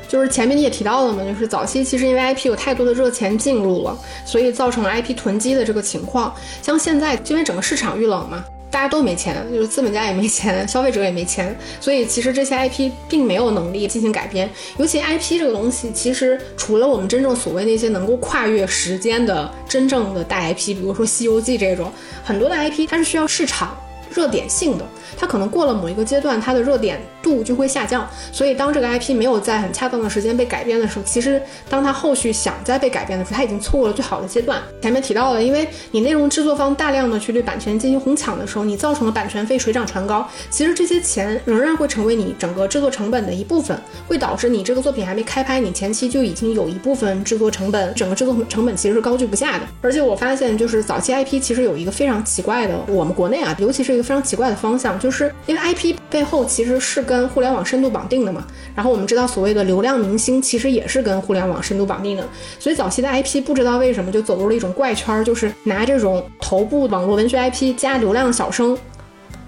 [0.08, 6.34] 就是前面你也提到了嘛，就是早期其实因为 IP 有太多的热钱进入了，所以造成了 IP 囤积的这个情况。
[6.62, 8.43] 像现在因为整个市场遇冷嘛。
[8.75, 14.49] 大家都没钱， 就是资本家也没钱， 消费者也没钱，所以其实这些 IP 并没有能力进行改编。
[14.77, 21.89] 尤其 IP 这个东西，其实除了我们真正所谓那些能够跨越时间的真正的大 IP，比如说《西游记》这种，
[22.21, 23.77] 很多的 IP 它是需要市场
[24.15, 24.86] 热点性的。
[25.17, 28.10] 它可能过了某一个阶段，它的热点度就会下降。
[28.32, 34.62] 所以当这个 IP 没有在很恰当的时间被改编的时候，其实当它后续想再被改编的时候，它已经错过了最好的阶段。
[34.82, 40.28] 前面提到了，因为你内容制作方大量的去对版权进行哄抢的时候，你造成了版权费水涨船高。
[40.49, 49.65] 其实这些钱仍然会成为你整个制作成本的一部分，会导致你这个作品还没开拍，你前期就已经有一部分制作成本，整个制作成本其实是高居不下的。
[49.82, 54.97] 而且我发现，就是早期 IP 其实有一个非常奇怪的，我们国内啊，尤其是一个非常奇怪的方向。
[54.99, 62.25] 就是因为 IP 背后其实是跟互联网深度绑定的嘛，然后我们知道所谓的流量明星其实也是跟互联网深度绑定的，
[62.59, 68.77] 所以早期的 IP 不知道为什么就走入了一种怪圈，就是拿这种头部网络文学 IP 加流量小生。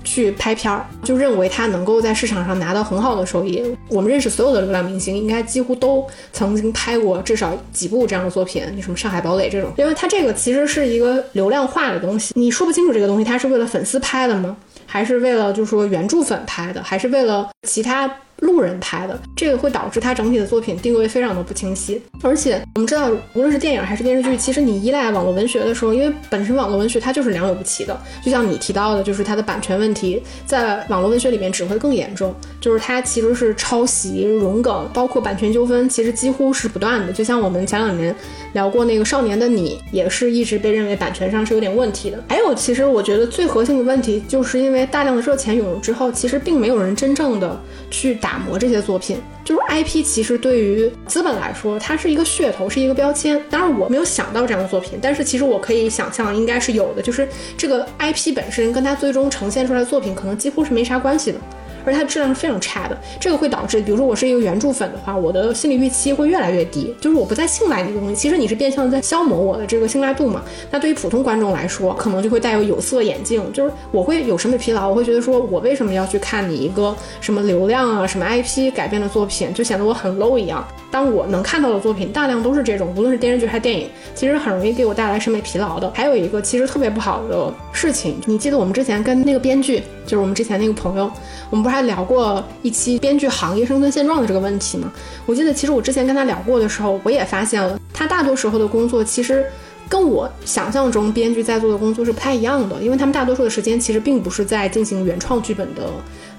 [0.07, 3.61] 去拍片儿，就认为他能够在市场上拿到很好的收益。
[3.89, 14.55] 我们认识所有的流量明星，应该几乎都曾经拍过至少几部这样的作品，你什么《上海堡垒》这种，因为它这个其实是一个流量化的东西，你说不清楚这个东西它是为了粉丝拍的吗？
[14.85, 18.09] 还是为了就是说原著粉拍的，还是为了其他？
[18.39, 22.01] 路人拍的，这个会导致他整体的作品定位非常的不清晰。
[22.21, 27.99] 而且我们知道，无论是电影还是电视剧，其实你依赖网络文学的时候，因为本身网络文学它就是良莠不齐的。
[28.23, 32.33] 就像你提到的，就是它的版权问题，在网络文学里面只会更严重。
[32.61, 37.11] 就是它其实是抄袭、融梗，包括版权纠纷，其实几乎是不断的。
[37.11, 38.15] 就像我们前两年
[38.53, 42.23] 聊过那个《少年的你》，也是一直被认为版权上是有点问题的。
[42.29, 48.26] 还有，其实我觉得最核心的问题，就是因为大量的热钱涌入之后，其实并没有人真正的去打。
[48.27, 49.21] 打磨这些作品。
[49.45, 53.41] 就是 IP 其实对于资本来说，它是一个噱头，是一个标签。
[53.49, 57.01] 当然我没有想到这样的作品，但是其实我可以想象应该是有的。
[57.01, 57.25] 就是
[57.57, 61.39] 这个 IP 本身跟它最终呈现出来的作品可能几乎是没啥关系的。
[61.87, 68.15] 而它质量是非常差的，这个会导致，比如说我是一个原著粉的话，我的心理预期会越来越低，就是我不再信赖这个东西。
[68.15, 70.41] 其实你是变相在消磨我的这个信赖度嘛。
[70.69, 80.67] 那对于普通观众来说，可能就会带有有色眼镜，就是我会有审美疲劳，我会觉得说我为什么要去看你一个什么流量啊、什么 IP 改编的作品，就显得我很 low 一样。
[80.89, 85.91] 当我能看到的作品大量都是这种，无论是电视剧还是电影，其实很容易给我带来审美疲劳的。
[85.93, 91.11] 还有一个其实特别不好的事情，你记得我们之前跟那个编剧，就是我们之前那个朋友，
[91.49, 94.91] 我们不是还聊过一期编剧行业生存现状的这个问题嘛？
[95.25, 99.45] 我记得其实我之前跟他聊过的时候，我也发现了他大多时候的工作其实。
[99.89, 105.83] 跟我想象中编剧在做的工作是不太一样的，因为他们大多数的时间其实并不是在进行原创剧本的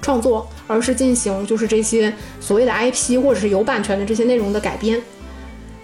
[0.03, 5.01] 创作，而是进行就是这些所谓的 IP 或者是有版权的这些内容的改编。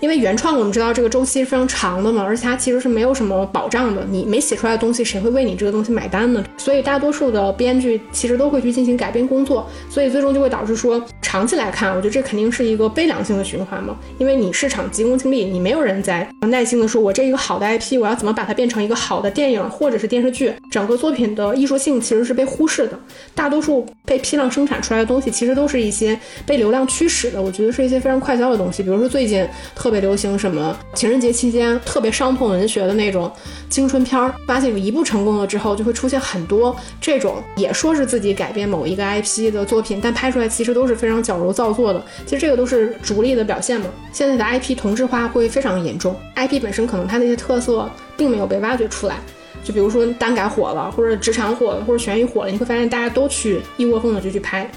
[0.04, 6.44] 因为原创我们知道这个周期是非常长的嘛，而且它其实是没有什么保障的，你没写出来的东西谁会为你这个东西买单呢？
[6.58, 11.02] 所以大多数的编剧其实都会去进行改编工作，所以最终就会导致说。
[11.22, 22.96] 长期来看，我觉得这肯定是一个悲凉性的循环嘛，因为你市场急功近利，你没有人在耐心的说，我这一个好的 IP，我要怎么把它变成一个好的电影或者是电视剧，整个作品的艺术性其实是被忽视的。
[23.34, 28.84] 大多数被批量生产出来的东西，其实都是一些被流量驱使的，我觉得是一些非常快消的东西。
[28.84, 33.32] 比如说最近特别流行什么情人节期间特别伤痛文学的那种
[33.70, 41.14] 青春片儿，发现有一部成功了之后，就会出现很多这种也说是自己改编某一个 IP 的作品，但拍出来其实都是非常。
[41.24, 43.86] 矫揉造作的，其实这个都是逐利的表现嘛。
[44.12, 49.16] 现在的 IP 同质化会非常严重，IP 本身可能它那些特色并没有被挖掘出来。
[49.62, 54.70] 就比如说单改火了，或者职场火了，或者悬疑火了，你会发现大家都去一窝蜂的就去拍。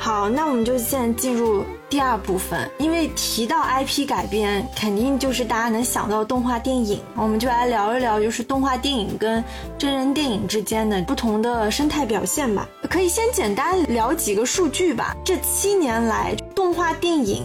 [0.00, 9.42] 好，那我们就现在进入第二部分，因为提到 IP 改编，肯定就是大家能想到动画电影，我们就来聊一聊，就是动画电影跟
[9.76, 12.66] 真人电影之间的不同的生态表现吧。
[12.88, 15.16] 可以先简单聊几个数据吧。
[15.24, 17.42] 这七年来，动画电影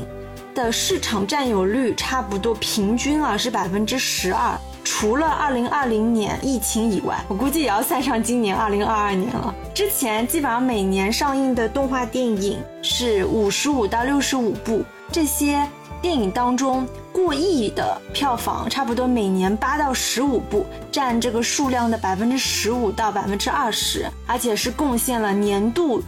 [0.53, 4.57] 的市场占有率差不多平均啊是百分之十二。
[4.83, 9.53] 除了二零二零年疫情以外，我估计也要算上今年二零二二年了。
[9.73, 15.67] 之前基本上每年上映的动画电影是五十五到六十五部，这些
[16.01, 26.03] 电影当中过亿的票房，差不多每年八到十五部，占这个数量的百分之十五到百分之二十，而且是贡献了年度。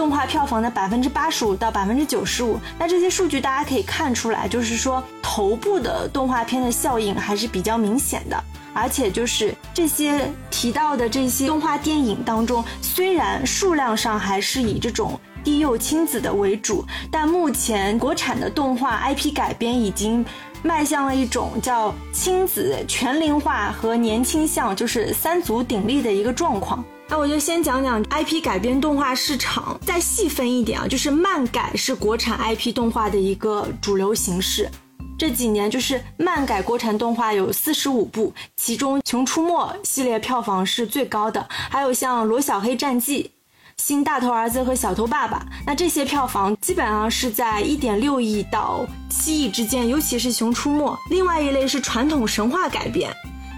[0.00, 8.44] 动画票房的百分之八十五到百分之九十五，那这些数据大家可以看出来，就是说头部的动画片的效应还是比较明显的。
[8.72, 20.24] 而且就是这些提到的这些动画电影当中，虽然数量上还是以这种低幼亲子的为主，但目前国产的动画 IP 改编已经
[20.62, 26.82] 迈向了一种叫亲子全龄化和年轻向，就是三足鼎立的一个状况。
[27.10, 34.70] 那我就先讲讲 IP 改编动画市场，再细分一点啊，就是漫改是国产 IP 动画的一个主流形式。
[35.18, 43.24] 这几年就是漫改国产动画有四十五部，其中《熊出没》系列票房是最高的，还有像《罗小黑战记》、
[43.76, 50.84] 《新大头儿子和小头爸爸》，那这些票房基本上是在一点六亿到七亿之间，尤其是《熊出没》。
[51.10, 53.12] 另外一类是传统神话改编。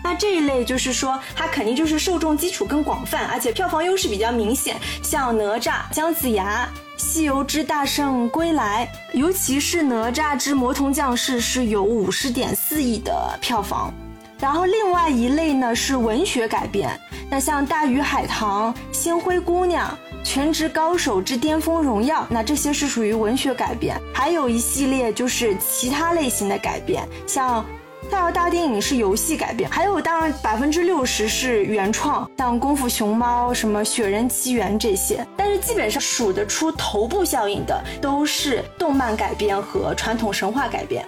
[0.04, 4.76] 那这一类就是说，它肯定就是受众基础更广泛，而且票房优势比较明显。
[5.02, 13.92] 像哪吒、姜子牙、西游之大圣归来，尤其是哪吒之魔童降世是有五十点四亿的票房。
[14.40, 16.98] 然后另外一类呢是文学改编，
[17.30, 23.96] 那像大鱼海棠、星灰姑娘、全职高手之巅峰荣耀，那这些是属于文学改编。
[24.12, 27.64] 还有一系列就是其他类型的改编，像。
[28.12, 35.26] 大姚大电影是游戏改编，还有当然百分之六十是原创，像《功夫熊猫》、什么《雪人奇缘》这些。
[35.34, 41.02] 但是基本上数得出头部效应的都是动漫改编和传统神话改编。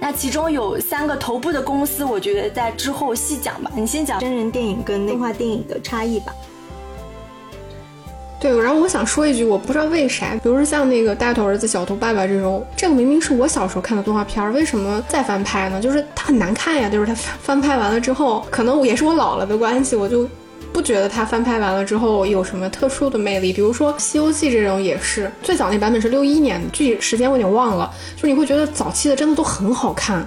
[0.00, 3.70] 那其中有三个头部的公司，我觉得在之后细讲吧。
[3.72, 6.34] 你先讲真人电影跟动画电影的差异吧。
[8.44, 15.80] 对，然后我想说一句，我不知道为啥，比如说像那个大头儿子小头爸爸这种，这个明明是我小时候看的动画片，为什么再翻拍呢？
[15.80, 20.28] 就是它很难看呀，就是它翻拍完了之后，可能也是我老了的关系，我就
[20.74, 23.50] 不觉得它翻拍完了之后有什么特殊的魅力。
[23.50, 30.22] 比如说《西游记》这种也是，最早那版本是六一年的，具体时间我有点忘了，就是你会觉得早期的真的都很好看。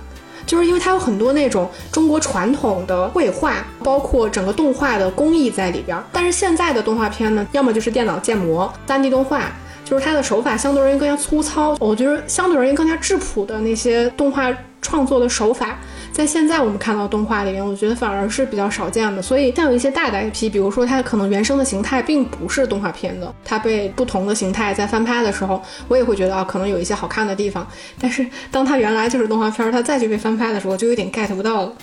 [0.48, 5.96] 就是因为它有很多那种中国传统的绘画，包括整个动画的工艺在里边。
[6.12, 9.52] 但是现在的动画片呢，要么就是电脑建模、3D 动画，
[9.84, 14.52] 就是它的手法相对而言更加粗糙，我觉得相对而言更加质朴的那些动画
[14.88, 15.78] 创作的手法。
[16.14, 19.22] 在现在我们看到动画里面，我觉得反而是比较少见的。
[19.22, 27.68] 所以像有一些大的 IP，比如说它可能原生的形态并不是动画片的，它被不同的形态在翻拍的时候，我也会觉得啊，可能有一些好看的地方。
[28.00, 31.74] 但是当它原来就是动画片，它再去被翻拍的时候，就有点 get 不到了。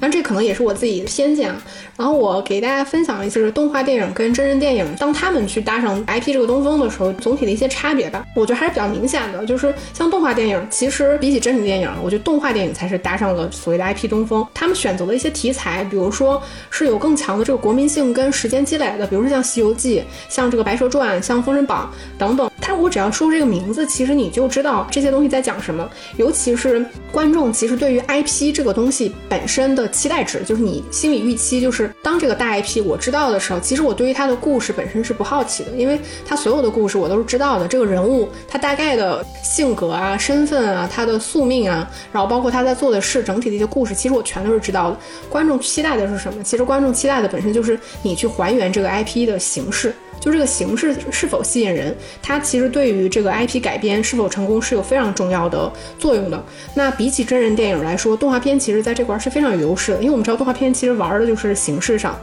[0.00, 1.60] 但这可能也是我自己的偏见啊。
[1.96, 8.24] 然后我给大家分享一些动画电影跟真人电影，当他们去搭上 IP 这个东风的时候，总体的一些差别吧。
[8.34, 14.46] 我觉得还是比较明显的，就是像动画电影，其实比起真人电影，我觉得动画电影才是搭上了所谓的 IP 东风。
[14.54, 16.40] 他们选择的一些题材，比如说
[16.70, 22.47] 是有更强的这个国民性跟时间积累的，比如说像《西游记》、像这个《白蛇传》、像《封神榜》等等。
[22.60, 25.88] 他我只要说这个名字，其实你就知道这些东西在讲什么。
[26.16, 37.66] 尤其是观众，其实对于 IP 这个东西本身的期待值，就是你心理预期，就是当这个大 IP 我知道的时候，其实我对于他的故事本身是不好奇的，因为他所有的故事我都是知道的。
[37.68, 44.98] 这个人物他大概的性格啊、身份啊、他的宿命啊，然后包括他在做的事，整体的一些故事，其实我全都是知道的。
[45.28, 46.42] 观众期待的是什么？
[46.42, 49.94] 其实观众期待的本身就是你去还原这个 IP 的形式。
[50.20, 56.42] 就这个形式是否吸引人，它其实对于这个 IP 改编是否成功是有非常重要的作用的。
[56.74, 62.18] 那比起真人电影来说，动画片其实在这块是非常有优势的，因为我们知道动画片其实玩的就是形式上。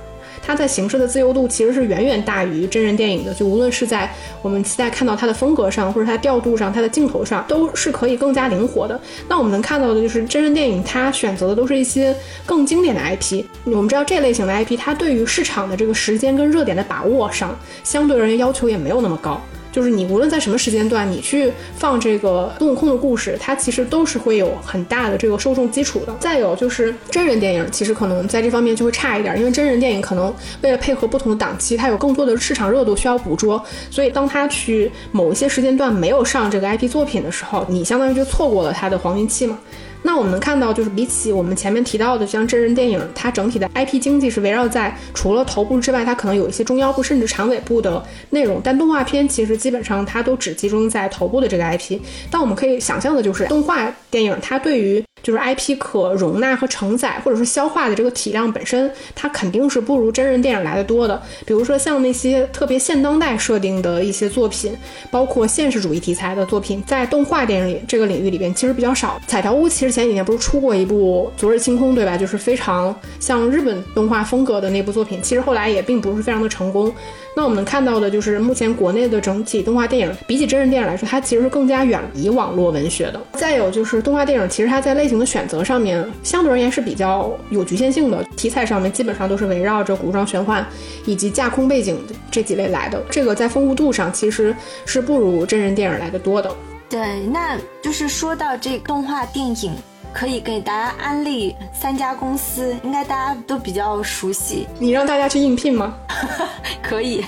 [0.45, 4.09] 它在形式的自由度其实是远远大于真人电影的，就无论是在
[4.41, 8.99] 我们期待看到它的风格上，或者它调度上，它的镜头上，都是可以更加灵活的。
[9.27, 12.15] 那我们能看到的就是真人电影，它选择的都是一些
[12.45, 13.43] 更经典的 IP。
[13.63, 19.41] 我们知道这类型的 IP，它对于市场的这个时间跟热点的把握上，相对而言要求也没有那么高。
[19.75, 26.15] 就是你无论在什么时间段，你去放这个孙悟空的故事，它其实都是会有很大的这个受众基础的。
[26.17, 33.61] 再有就是真人电影，其实可能在这方面就会差一点，因为真人电影可能为了配合不同的档期，它有更多的市场热度需要捕捉，
[33.91, 39.59] 所以当它去某一些时间段没有上这个 IP 作品的时候，你相当于就错过了它的黄金期嘛。
[40.05, 48.61] 那我们能看到，就是比起我们前面提到的像真人电影，它整体的 IP 经济是围绕在除了头部之外，它可能有一些中腰部甚至长尾部的内容。
[48.63, 51.99] 但动画片其实基本上它都只集中在头部的这个 IP。
[52.29, 61.19] 但我们可以想象的就是，动画电影它对于就是 IP 可容纳和承载，或者说消化的这个体量本身，它肯定是不如真人电影来的多的。
[61.47, 64.77] 比如说像那些特别现当代设定的一些作品，
[65.09, 69.19] 包括现实主义题材的作品，在动画电影里这个领域里边其实比较少。
[69.25, 72.17] 彩条屋其实前几年不是出过一部《昨日清空》对吧？
[72.17, 76.93] 就是非常像日本动画风格的那部作品，其实后来也并不是非常的成功。
[77.33, 83.21] 那我们看到的就是，目前国内的整体动画电影，比起真人电影来说，它其实是更加远离网络文学的。
[83.35, 88.21] 再有就是动画电影，其实它在类型的选择上面，相对而言是比较有局限性的。
[88.35, 90.65] 题材上面基本上都是围绕着古装玄幻
[91.05, 91.97] 以及架空背景
[92.29, 93.01] 这几类来的。
[93.09, 94.53] 这个在丰富度上其实
[94.85, 96.53] 是不如真人电影来的多的。
[96.95, 99.75] 对，那就是说到这动画电影。
[100.13, 104.65] 可以给大家安利三家公司，应该大家都比较熟悉。
[104.79, 105.93] 你让大家去应聘吗？
[106.81, 107.21] 可以，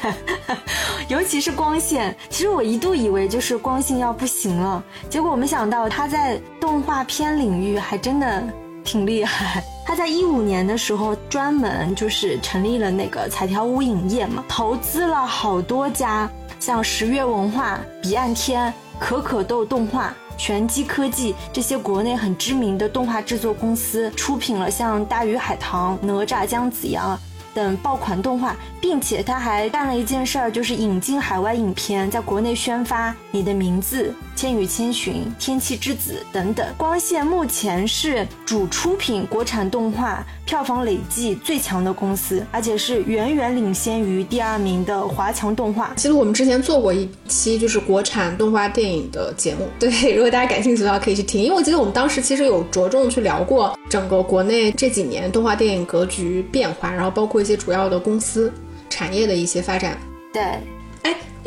[1.10, 2.16] 尤其是光线。
[2.30, 8.42] 其实我一度以为就是光线要不行了，结果我没想到他在动画片领域还真的
[8.86, 9.62] 挺厉害。
[9.86, 20.14] 他在一五年的时候专门就是成立了那个彩条屋影业嘛，投资了好多家，像十月文化、彼岸天、可可豆动画。
[20.38, 27.16] 拳击科技这些国内很知名的动画制作公司出品了像《大鱼海棠》《哪吒姜子牙》
[27.58, 34.04] 等爆款动画，并且他还干了一件事儿，就是引进海外影片，在国内宣发《你的名字》。
[34.40, 45.92] 《千与千寻》《天气之子》等等，光线目前是主出品国产动画票房累计最强的公司，而且是远远领先于第二名的华强动画。
[45.96, 58.52] 其实我们之前做过一期就是国产动画电影的节目，对， 如果大家感兴趣的话可以去听，因为我记得我们当时其实有着重去聊过整个国内这几年动画电影格局变化，然后包括些主要的公司
[58.90, 59.98] 产业的一些发展。
[60.34, 60.44] 对。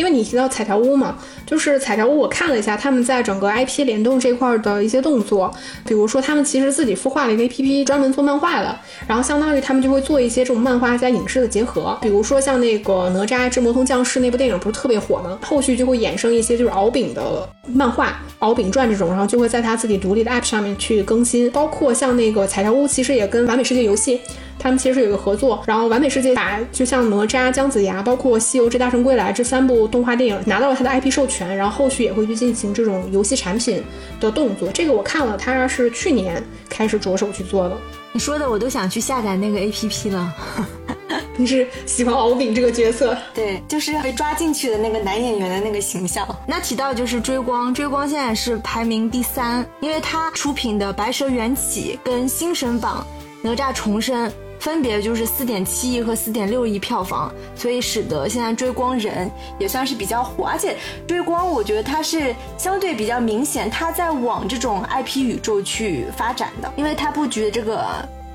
[0.01, 8.74] 因为你提到彩条屋嘛，就是彩条屋，我看了一下他们在整个 IP 联动这块的一些动作，比如说他们其实自己孵化了一个 APP，专门做漫画的，
[9.07, 15.38] 然后相当于他们就会做一些这种漫画加影视的结合，比如说像那个哪吒之魔童降世那部电影不是特别火吗？
[15.42, 24.18] 后续就会衍生一些就是敖丙的漫画，敖丙传这种，然后就会在他自己独立的 App 上面去更新，包括像那个彩条屋，其实也跟完美世界游戏。
[24.62, 33.82] 他们其实有一个合作，然后完美世界把就像哪吒、姜子牙，包括西游之大圣归来这三部动画电影拿到了它的 IP 授权，然后后续也会去进行这种游戏产品
[34.20, 34.70] 的动作。
[34.70, 37.76] 这个我看了，他是去年开始着手去做的。
[38.12, 40.34] 你说的我都想去下载那个 APP 了。
[41.36, 43.16] 你是喜欢敖丙这个角色？
[43.34, 46.26] 对，就是被抓进去的那个男演员的那个形象。
[46.47, 53.07] 那提到就是追光，追光现在是排名第三，因为他出品的《白蛇缘起》跟《新神榜》
[53.49, 54.28] 《哪吒重生》。
[54.61, 60.44] 分别就是四点七亿和四点六亿票房，所以使得现在追光人也算是比较火。
[60.44, 60.76] 而且
[61.08, 67.84] 追光，我觉得它是相对比较明显，它在往这种 IP 宇宙去发展的，因为它布局的这个。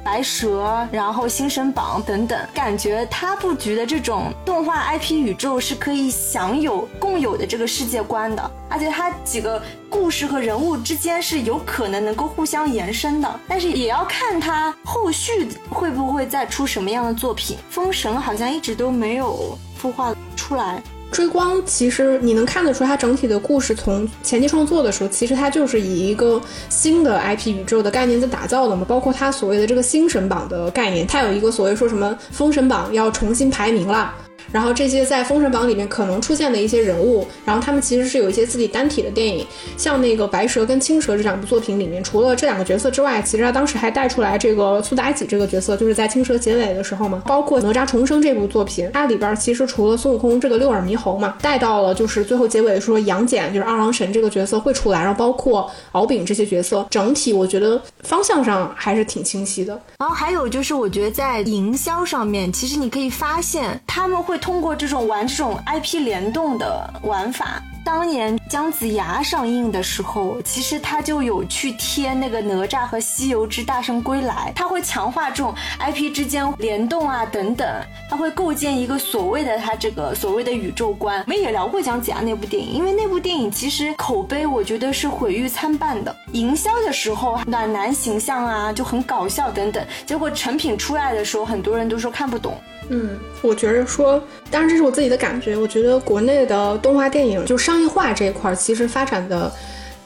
[0.05, 17.57] 白蛇，然后星神榜等等，感觉他布局的这种动画 IP 宇宙是可以享有共有的这个世界观的，而且它几个故事和人物之间是有可能能够互相延伸的，但是也要看它后续会不会再出什么样的作品。
[17.71, 20.83] 封神好像一直都没有孵化出来。
[21.11, 28.85] 追光其实你能看得出，它整体的故事从前期创作的时候，其实它就是以一个新的 IP 宇宙的概念在打造的嘛。
[28.85, 34.13] 包括它所谓的这个新神榜的概念，它有一个所谓说什么封神榜要重新排名了。
[34.51, 39.45] 然后这些在封神榜里面可能出现的一些人物，然后他们其实是有一些自己单体的电影，
[39.77, 47.21] 像那个白蛇跟青蛇这两部作品里面，除了这两个角色之外，其实他当时还带出来这个苏妲己这个角色，就是在青蛇结尾的时候嘛。
[47.25, 59.79] 包括哪吒重生这部作品，它里边其实除了孙悟空这个六耳猕猴嘛，带到了就是最后结尾说杨戬就是二郎神这个角色会出来，然后包括敖丙这些角色，整体我觉得方向上还是挺清晰的。
[59.97, 67.61] 然后还有就是我觉得在营销上面，其实你可以发现他们会通过这种玩这种 IP 联动的玩法。
[67.83, 77.67] 当年姜子牙上映的时候，其实他就有去贴那个哪吒和西游之大圣归来，他会强化这种 IP 之间联动啊等等，
[78.09, 81.19] 他会构建一个所谓的他这个所谓的宇宙观。
[81.19, 86.15] 我们也聊过姜子牙那部电影，因为那部电影其实口碑我觉得是毁誉参半的。
[86.31, 92.59] 营销的时候暖男形象啊就很搞笑等等，结果成品出来的时候，很多人都说看不懂。
[92.89, 94.21] 嗯，我觉着说，
[94.51, 95.57] 当然这是我自己的感觉。
[95.57, 99.51] 我觉得国内的动画电影就商业化这一块，其实发展的，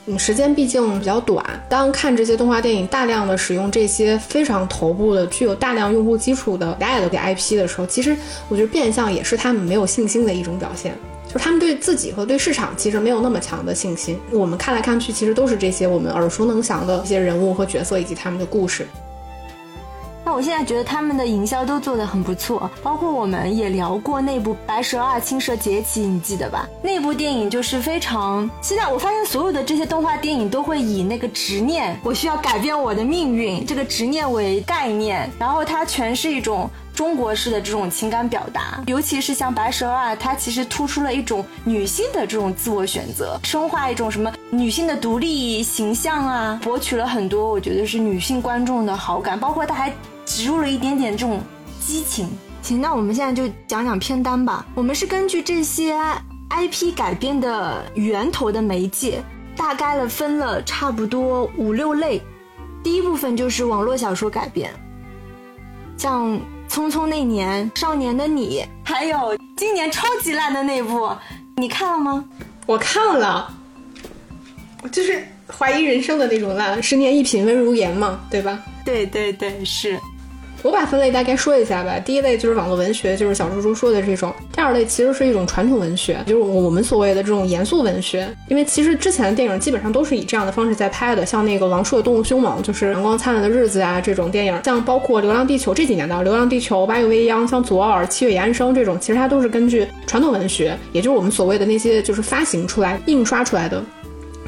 [0.06, 1.46] 嗯，时间毕竟比较短。
[1.68, 8.16] 当看这些动画电影大量的使用这些非常头部的、具有大量用户基础的大的 IP 的时候，其实
[8.48, 10.96] 我觉得变相也是他们没有信心的一种表现，
[11.28, 14.18] 就是他们对自己和对市场其实没有那么强的信心。
[14.32, 18.88] 我们看来看去，其实都是这些我们耳熟能详的一些人物和角色以及他们的故事。
[20.40, 26.66] 我现在觉得他们的营销都做得很不错，包括我们也聊过那部《白蛇二：青蛇劫起》，你记得吧？
[26.82, 28.50] 那部电影就是非常……
[28.62, 49.94] 现在我发现所有的这些动画电影都会以那个执念，我需要改变我的命运这个执念为概念，然后它全是一种中国式的这种情感表达，尤其是像《白蛇二》，它其实突出了一种女性的这种自我选择，深化一种什么女性的独立形象啊，博取了很多我觉得是女性观众的好感，包括它还。
[50.30, 51.42] 植入了一点点这种
[51.82, 52.30] 激情。
[52.62, 54.64] 行，那我们现在就讲讲片单吧。
[54.76, 55.98] 我们是根据这些
[56.52, 59.24] IP 改编的源头的媒介，
[59.56, 62.22] 大概了分了差不多五六类。
[62.84, 64.72] 第一部分就是网络小说改编，
[65.98, 66.32] 像
[66.70, 71.10] 《匆匆那年》《少年的你》，还有今年超级烂的那部，
[71.56, 72.24] 你看了吗？
[72.68, 73.52] 我看了，
[74.84, 78.60] 我就是怀疑人生的那种烂，十年一品温如言嘛，对吧？
[78.86, 80.00] 对对对，是。
[80.62, 81.98] 我把分类大概说一下吧。
[82.00, 88.28] 第一类就是网络文学，就是小猪猪说的这种；第二类其实是一种传统文学，就是我们所谓的这种严肃文学。
[88.48, 103.84] 因为其实之前的电影基本上都是以这样的方式在拍的，像那个王朔的《动物凶猛》，就是《阳光灿烂的日子》啊这种电影，像包括《流浪地球》这几年的《流浪地球》《八月未央》，像《左耳》《七月与安生》这种，其实它都是根据传统文学，也就是我们所谓的那些就是发行出来、印刷出来的。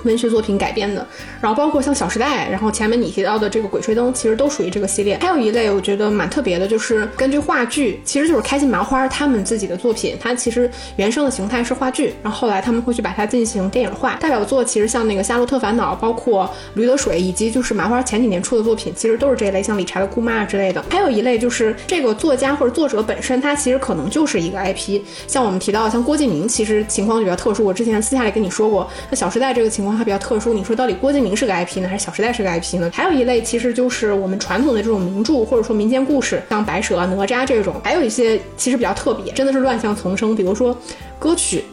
[0.03, 1.05] 文学作品改编的，
[1.39, 5.17] 然后包括像《小时代》，然后前面你提到的这个《鬼吹灯》，其实都属于这个系列。
[5.21, 14.15] 还有一类我觉得蛮特别的，就是根据话剧，其实就是开心麻花他们自己的作品，它其实原生的形态是话剧，然后后来他们会去把它进行电影化。
[14.15, 20.83] 代表作其实像那个《夏洛特烦恼》，包括《驴得水》，以及就是麻花前几年出的作品，其实都是这一类，像《理查的姑妈》之类的。
[20.89, 25.01] 还有一类就是这个作家或者作者本身，他其实可能就是一个 IP。
[25.27, 27.63] 像我们提到像郭敬明，其实情况就比较特殊。
[27.63, 29.90] 我之前私下里跟你说过，那《小时代》这个情况。
[29.97, 32.89] 它比较特殊，你说到底郭敬明是个 IP 呢，还是《小时代》是个 IP 呢？
[32.93, 37.75] 还有一类其实就是我们传统的这种名著或者说民间故事，像白蛇、哪吒这种。
[37.83, 40.35] 还有一些其实比较特别，真的是乱象丛生。
[40.35, 40.77] 比如说
[41.19, 41.63] 歌曲，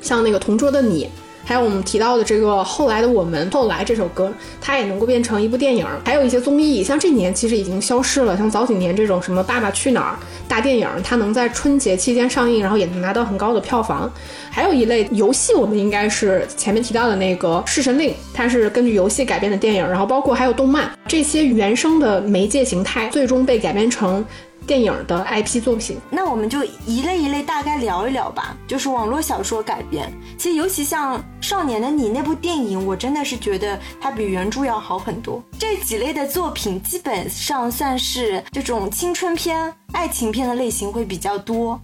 [0.00, 1.04] 像那个《同桌的你》。
[1.44, 5.86] 还有我们提到的这个后来的我们，后来这首歌，它也能够变成一部电影。
[6.04, 10.18] 还有一些综艺，像这年其实已经消失了，像早几年这种什么《爸爸去哪儿》
[10.48, 14.10] 大电影，它能在春节期间上映，然后也能拿到很高的票房。
[14.50, 24.24] 还有一类游戏，我们应该是前面提到的那个《弑神令》，它是根据游戏改编的电影，然后包括还有动漫这些原生的媒介形态，最终被改编成。
[24.66, 25.98] 电影的 IP 作品。
[26.10, 28.56] 那我们就一类一类大概聊一聊吧。
[28.66, 35.42] 就是网络小说改编，其实尤其像《少年的你》那部电影，我真的是觉得它比原著要好很多。
[35.58, 41.80] 这几类的作品基本上算是这种青春片、爱情片的类型会比较多。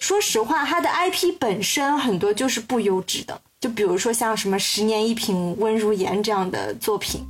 [0.00, 7.24] 说实话，它的 IP 本身很多就是不优质的，就比如说像什么《十年一品温如言》这样的作品。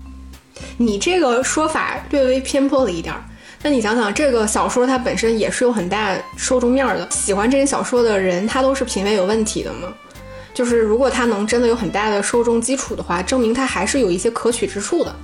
[0.78, 3.22] 你这个说法略微偏颇了一点儿。
[3.62, 9.92] 那你想想，这个小说它本身也是有很大受众面的，喜欢这些小说的人，他都是品味有问题的吗？
[10.52, 15.14] 就是如果他能真的有很大的受众基础的话，证明他还是有一些可取之处的。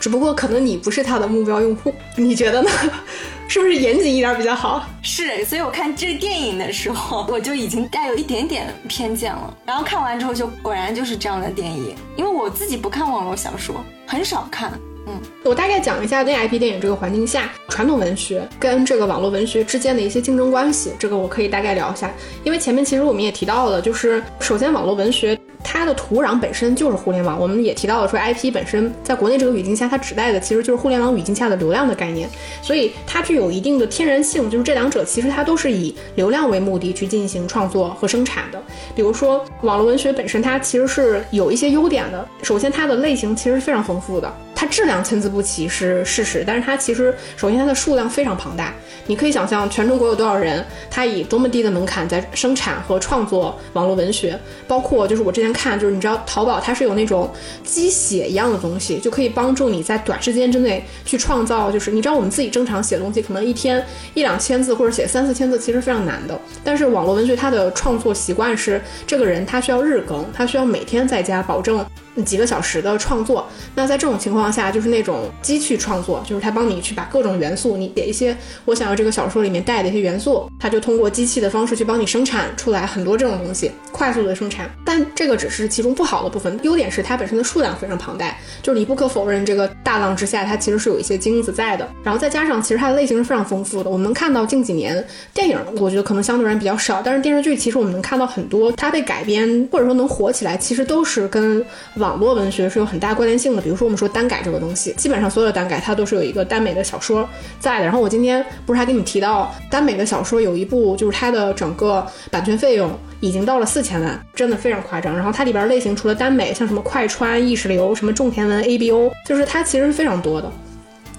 [0.00, 2.70] 只不过可能你不是他的目标用户，你觉得呢？
[3.48, 4.86] 是不是严谨一点比较好？
[5.02, 9.52] 是，所以我看这个电影的时候，我就已经带有一点点偏见了。
[9.66, 11.96] 然后看完之后，就果然就是这样的电影。
[12.14, 14.72] 因为我自己不看网络小说，很少看。
[15.08, 20.92] 嗯，我大概讲一下在 IP 电影这个环境下，传统文学跟这个网络文学之间的一些竞争关系。
[20.98, 22.10] 这个我可以大概聊一下。
[22.44, 25.38] 因为前面其实我们也提到了，就是首先网络文学。
[25.64, 32.28] 它的土壤本身就是互联网，我们也提到了说，IP 本身在国内这个语境下，它指代的其实就是互联网语境下的流量的概念，
[32.62, 38.62] 所以它具有一定的天然性，就是这两者其实它都是以流量为目的去进行创作和生产的。
[38.94, 48.74] 比如说，网络文学本身它其实是有一些优点的，首先它的类型其实是非常丰富的，它质量参差不齐是事实，但是它其实首先它的数量非常庞大。
[49.06, 54.36] 你可以想象全中国有多少人，他以多么低的门槛在生产和创作网络文学，
[54.66, 57.30] 包括就是我之前看，就是你知道淘宝它是有那种
[57.62, 71.86] 鸡血一样的东西，就可以帮助你在短时间之内去创造，就是你知道我们自己正常写东西，可能一天一两千字或者写三四千字其实非常难的，但是网络文学它的创作习惯是这个人他需要日更，他需要每天在家保证。
[72.24, 84.70] 几个小时的创作，那在这种情况下，就是那种机器创作，就是它帮你去把各种元素，你写一些我想要这个小说里面带的一些元素，它就通过机器的方式去帮你生产出来很多这种东西，快速的生产。
[84.84, 91.88] 但这个只是其中不好的部分，优点是它本身的数量非常庞大，就是你不可否认，这个大浪之下它其实是有一些金子在的。
[92.02, 101.64] 然后再加上其实它的类型是非常丰富的，我们能看到近几年电影，我觉得可能相对而言比较少，但是电视剧其实我们能看到很多，它被改编或者说能火起来，其实都是跟
[101.96, 102.07] 网。
[102.08, 107.28] 网络文学是有很大关联性的，比如说我们说耽改这个东西，基本上所有的耽改它都是有一个耽美的小说
[107.60, 107.84] 在的。
[107.84, 112.90] 然后我今天不是还跟你提到耽美的小说有一部，就是它的整个版权费用
[113.20, 115.14] 已经到了四千万，真的非常夸张。
[115.14, 120.50] 然后它里边类型除了耽美，像什么快穿、意识流、什么种田文、ABO，就是它其实是非常多的。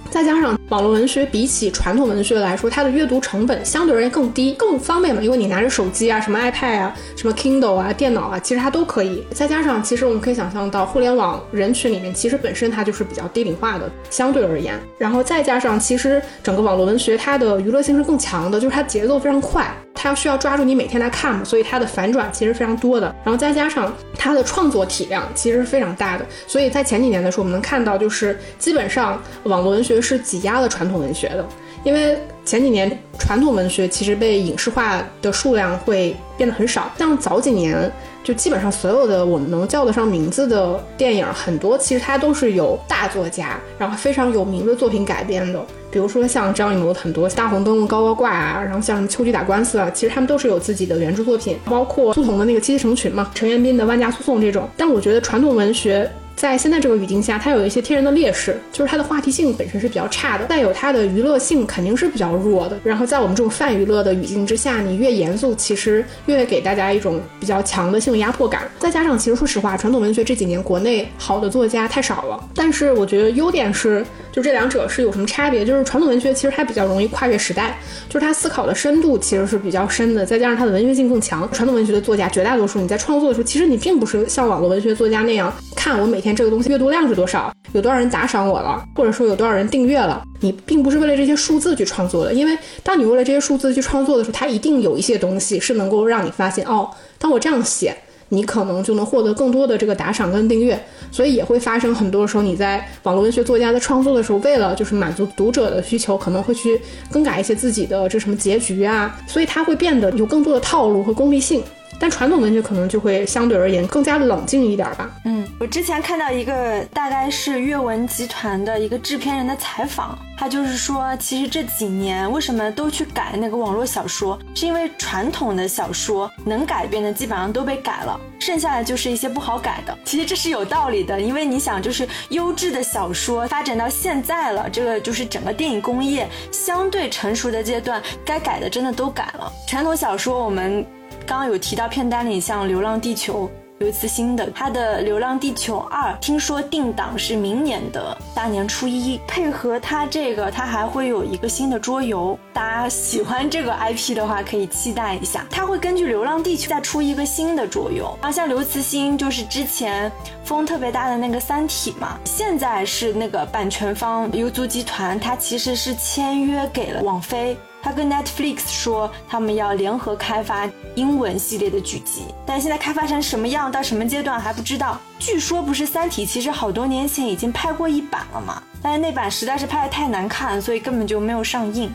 [0.10, 9.24] 再加上网络文学比起传统文学来说，它的阅读成本相对而言更低，更方便嘛，因为你拿着手机啊，什么 iPad 啊，什么 Kindle 啊，电脑啊，其实它都可以。
[9.32, 14.80] 再加上，其实我们可以想象到，互联网人群里面，其实本身它就是比较低龄化的，相对而言。
[14.98, 19.72] 然后再加上，其实整个网络文学它的娱乐性是更强的，就是它节奏非常快。
[20.02, 23.14] 它需要抓住你每天来看嘛，所以它的反转其实非常多的。
[23.26, 31.46] 然后再加上它的创作体量其实是非常大的，所以在前几年的时候，我们能看到就是基本上网络文学是挤压了传统文学的，
[31.84, 37.92] 因为前几年传统文学其实被影视化的数量会变得很少，像早几年。
[38.22, 45.66] 就基本上所有的我们能叫得上名字的电影，很多其实它都是有大作家，然后非常有名的作品改编的。
[45.90, 54.70] 比如说像张艺谋很多《大红灯笼高高挂》啊，然后像《秋菊打官司》啊，其实他们都是有自己的原著作品，包括苏童的那个《七七成群》嘛，陈元斌的《万家诉讼》这种。
[54.78, 56.08] 但我觉得传统文学。
[56.40, 62.80] 在现在这个语境下，它有一些天然的劣势，就是它的话题性本身是比较差的，再有它的娱乐性肯定是比较弱的。
[62.82, 68.62] 然后在我们这种泛娱乐的语境之下，你越严肃，其实越给大家一种比较强的性压迫感。
[68.80, 72.42] 再加上，其实说实话，传统文学这几年国内好的作家太少了。
[72.56, 75.66] 但是我觉得优点是，就这两者是有什么差别？
[75.66, 77.78] 就是传统文学其实它比较容易跨越时代，
[78.08, 81.52] 就是它思考的深度其实是比较深的，再加上它的文学性更强。
[81.52, 86.29] 传统文学的作家绝大多数你在创作的时候，其实你并不是像网络文学作家那样看我每天。
[86.36, 87.54] 这个东西阅读量是多少？
[87.74, 88.84] 有多少人打赏我了？
[88.96, 90.24] 或者说有多少人订阅了？
[90.40, 97.96] 你并不是为了这些数字去创作的，因为当你为了这些数字去创作的时候，它一定有一些东西是能够让你发现哦，当我这样写，
[98.30, 100.82] 你可能就能获得更多的这个打赏跟订阅。
[101.12, 106.80] 所以也会发生很多时候，你在网络文学作家在创作的时候，为了就是满足读者的需求，可能会去
[107.12, 111.64] 更改一些自己的这什么结局啊，所以它会变得有更多的套路和功利性。
[112.00, 115.10] 但传统文学可能就会相对而言更加冷静一点吧。
[115.26, 129.98] 嗯，我之前看到一个大概是阅文集团的一个制片人的采访，他就是说，其实这几年为什么都去改那个网络小说，是因为传统的小说能改编的基本上都被改了，剩下的就是一些不好改的。
[130.06, 139.52] 其实这是有道理的，因为你想，就是优质的小说发展到现在了，这个就是整个电影工业相对成熟的阶段，该改的真的都改了。
[139.68, 140.86] 传统小说我们。
[141.30, 143.46] 刚刚有提到片单里像《流浪地球》
[143.78, 152.36] 刘慈欣的，他的《流浪地球二》听说定档是明年的大年初一，配合他这个，他还会有一个新的桌游。
[152.52, 155.46] 大家喜欢这个 IP 的话，可以期待一下。
[155.52, 158.06] 他会根据《流浪地球》再出一个新的桌游。
[158.24, 160.12] 然后像刘慈欣就是之前
[160.44, 167.56] 风特别大的那个《三体》嘛，现在是那个版权方游族集团，他其实是签约给了网飞。
[167.82, 175.00] 他跟 Netflix 说，他们要联合开发英文系列的剧集，但现在开发成什么样，到什么阶段还不知道。
[175.18, 181.92] 据说不是《三体》，其实好多年前已经拍过一版了嘛，但是那版实在是拍的太难看，所以根本就没有上映。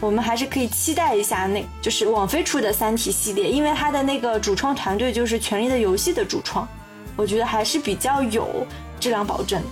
[0.00, 6.66] 我们还是可以期待一下，那就是网飞出的《三体》系列，因为它的那个主创团队就是《权力的游戏》的主创，
[7.16, 8.66] 我觉得还是比较有
[8.98, 9.62] 质量保证。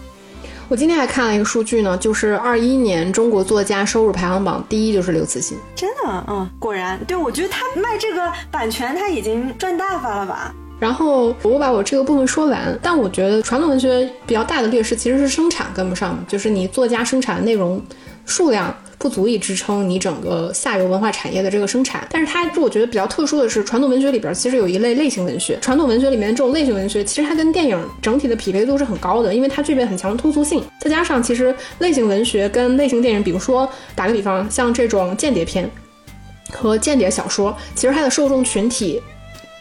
[0.71, 10.55] 我今天还看了一个数据呢，就是二一年中国作家收入排行榜第一就是刘慈欣，真的，嗯，果然，对我觉得他卖这个版权他已经赚大发了吧。
[10.79, 17.83] 然后我把我这个部分说完，但我觉得传统文学比较大的劣势其实是生产跟不上，就是你作家生产的内容
[18.25, 18.75] 数量。
[19.01, 25.57] 不足以支撑你整个下游文化产业的这个生产，但是它我觉得比较特殊的是，传统文学里边其实有一类类型文学。
[25.61, 30.61] 传统文学里面这种类型文学，其实它跟电影整体的匹配度是很高的，因为它具备很强的通俗性。
[30.81, 35.71] 再加上其实类型文学跟类型电影，比如说打个比方，像这种间谍片
[36.51, 39.01] 和间谍小说，其实它的受众群体。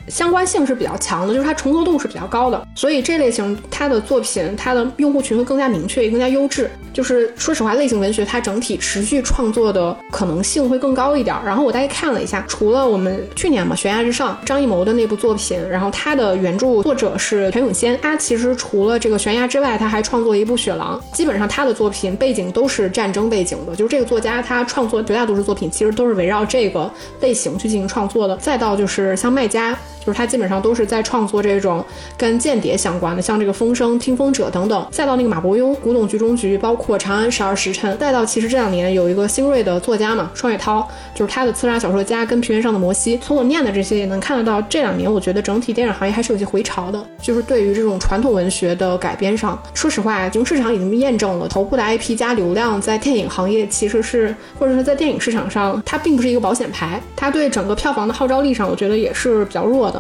[0.08, 6.70] 相关性是比较强的，就是它重合度是比较高的，所以这类型它的作品，它的用户群会更加明确，也更加优质。
[6.94, 11.36] 就是说实话，类型文学它整体持续创作的可能性会更高一点。
[11.46, 23.76] 然后我大概看了一下，除了我们去年嘛《悬崖之上》张艺谋的那部作品，然后他的原著作者是全永先，他其实除了这个悬崖之外，他还创作了一部《雪狼》，基本上他的作品背景都是战争背景的。
[23.76, 28.36] 就是这个作家他创作绝大多数作品其实都是围绕这个类型去进行创作的。
[28.38, 29.78] 再到就是像卖家。
[30.08, 31.84] 就是他基本上都是在创作这种
[32.18, 43.18] 跟间谍相关的，像这个《风声》《听风者》等等，再到那个马伯庸《古董局中局》，包括《长安十二时辰》，再到其实这两年有一个新锐的作家嘛，双雪涛，就是他的《刺杀小说家》跟《平原上的摩西》。
[43.22, 47.06] 从我念的这些也能看得到，这两年我觉得整体电影行业还是有些回潮的。
[47.22, 59.97] 就是对于这种传统文学的改编上，说实话，从市场已经验证了，头部的 IP 加流量在电影行业其实是，或者是在电影市场上，它并不是一个保险牌，它对整个票房的号召力上，我觉得也是比较弱的。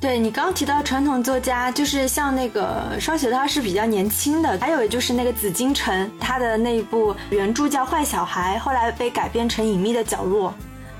[0.00, 10.50] 对你刚刚提到传统作家，就是像那个双雪涛是比较年轻的，还有就是那个紫金城，他的那一部原著叫《坏小孩》，后来被改编成《隐秘的角落》，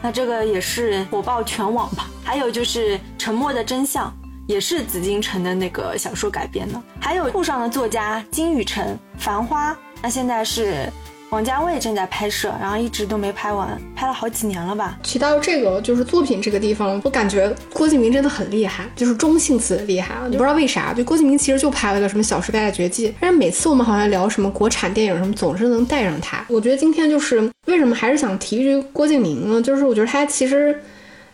[0.02, 2.10] 那这个也是火爆全网吧。
[2.24, 4.08] 还有就是《沉默的真相》，
[4.48, 6.82] 也是紫金城的那个小说改编的。
[7.00, 8.84] 还有沪上的作家金宇澄，
[9.16, 9.72] 《繁花》，
[10.02, 10.92] 那现在是。
[11.30, 14.98] 王家卫正在拍摄，然后一直都没拍完，拍了好几年了吧。
[15.02, 20.14] 提到这个就是作品这个地方，我感觉郭敬明真的很厉害，就是中性词厉害。
[20.30, 26.42] 你不知道为啥，就郭敬明其实就拍了个什么《小时代的绝技》，但是每次我们好像聊什么国产电影什么，总是能带上他。
[26.48, 29.60] 我觉得今天就是为什么还是想提一句郭敬明呢？
[29.60, 30.80] 就是我觉得他其实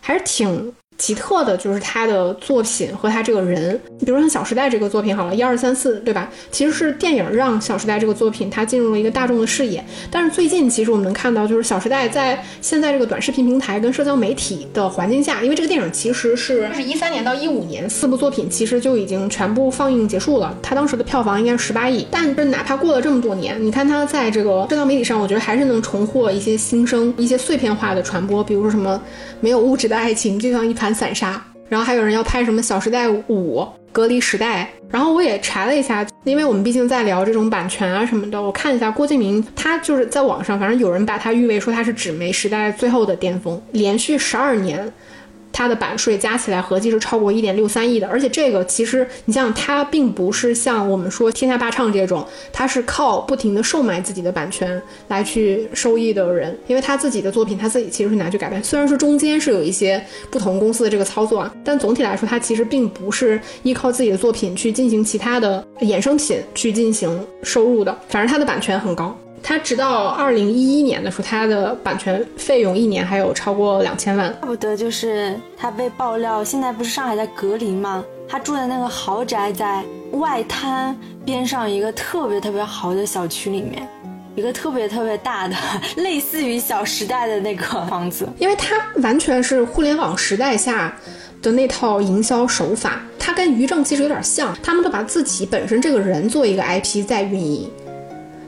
[0.01, 0.72] 还是挺。
[0.97, 6.30] 奇特的就是他的作品和他这个人，你比如像《小时代》这个作品，好了，一二三四，对吧？
[6.53, 9.84] 其实是电影让《小时代》这个作品它进入了一个大众的视野。
[10.09, 22.07] 但是最近，其实我们能看到，就是《小时代》在现在这个短视频平台跟社交媒体的环境下，因为这个电影其实是是一三年到一五年四部作品其实就已经全部放映结束了，它当时的票房应该是十八亿。
[22.09, 29.03] 但是哪怕过了这么多年，你看它在这个社交媒体上，我觉得还是能重获一些新生，一些碎片化的传播，比如说什么
[29.40, 30.84] 没有物质的爱情就像一盘。
[30.93, 33.61] 散沙，然后还有人要拍什么《小时代五》
[33.93, 44.93] 《隔离时代》，然后我也查了一下，因为我们毕竟在聊这种版权啊什么的，我看一下郭敬明，他就是在网上，反正有人把他誉为说他是纸媒时代最后的巅峰，连续十二年。
[45.55, 69.16] 它的版税加起来合计是超过一点六三亿的，而且这个其实你像它并不是像我们说天下霸唱这种，它是靠不停的售卖自己的版权来去收益的人，因为他自己的作品他自己其实是拿去改编，虽然说中间是有一些不同公司的这个操作啊，但总体来说他其实并不是依靠自己的作品去进行其他的衍生品去进行收入的，反正他的版权很高。
[69.47, 74.32] 他直到二零一一年的时候，他的版权费用一年还有超过两千万。
[74.40, 78.03] 怪不得就是他被爆料，现在不是上海在隔离吗？
[78.26, 83.86] 他住的那个豪宅在外滩边上一个特别特别豪的小区里面，
[84.34, 85.55] 一个特别特别大的，
[86.03, 88.26] 类似于小时代的那个房子。
[88.38, 90.97] 因为它完全是互联网时代下
[91.42, 97.70] 的那套营销手法，它跟于正其实有点像，他们都把自己本身这个人做一个 IP 在运营。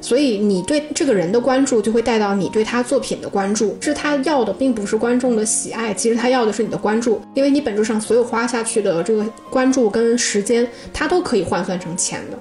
[0.00, 3.76] 所以你对这个人的关注，就会带到你对他作品的关注。
[3.80, 12.38] 是他要的并不是观众的喜爱，其实他要的是你的关注，因为你本质上所有花下去的这个关注跟时间，他都可以换算成钱的，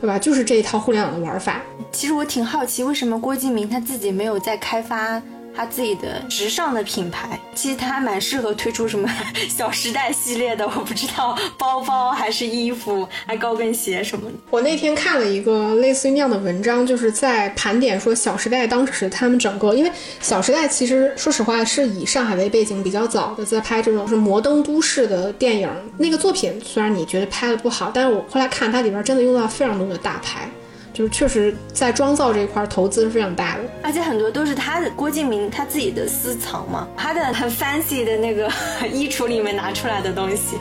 [0.00, 0.18] 对吧？
[0.18, 1.62] 就是这一套互联网的玩法。
[1.92, 5.20] 其实我挺好奇，为什么郭敬明他自己没有在开发？
[5.54, 9.08] 他自己的时尚的品牌，其实他还蛮适合推出什么
[9.48, 14.36] 小时代系列的，我不知道包包还是衣服，还高跟鞋什么的。
[14.50, 19.90] 我那天看了一个类似于那样的文章，就是在盘点说小时代当时他们整个，因为
[20.20, 25.68] 小时代其实说实话是以上海为背景比较早的，在拍这种是摩登都市的电影。
[25.98, 30.48] 那个作品虽然你觉得拍的不好，但是我后来看它里边真的用到非常多的大牌。
[30.92, 38.50] 就是确实在妆造这一块投资是非常大的，而且很多都是他的郭敬明他自己的私藏嘛，他的很 fancy 的那个
[38.92, 40.58] 衣橱里面拿出来的东西。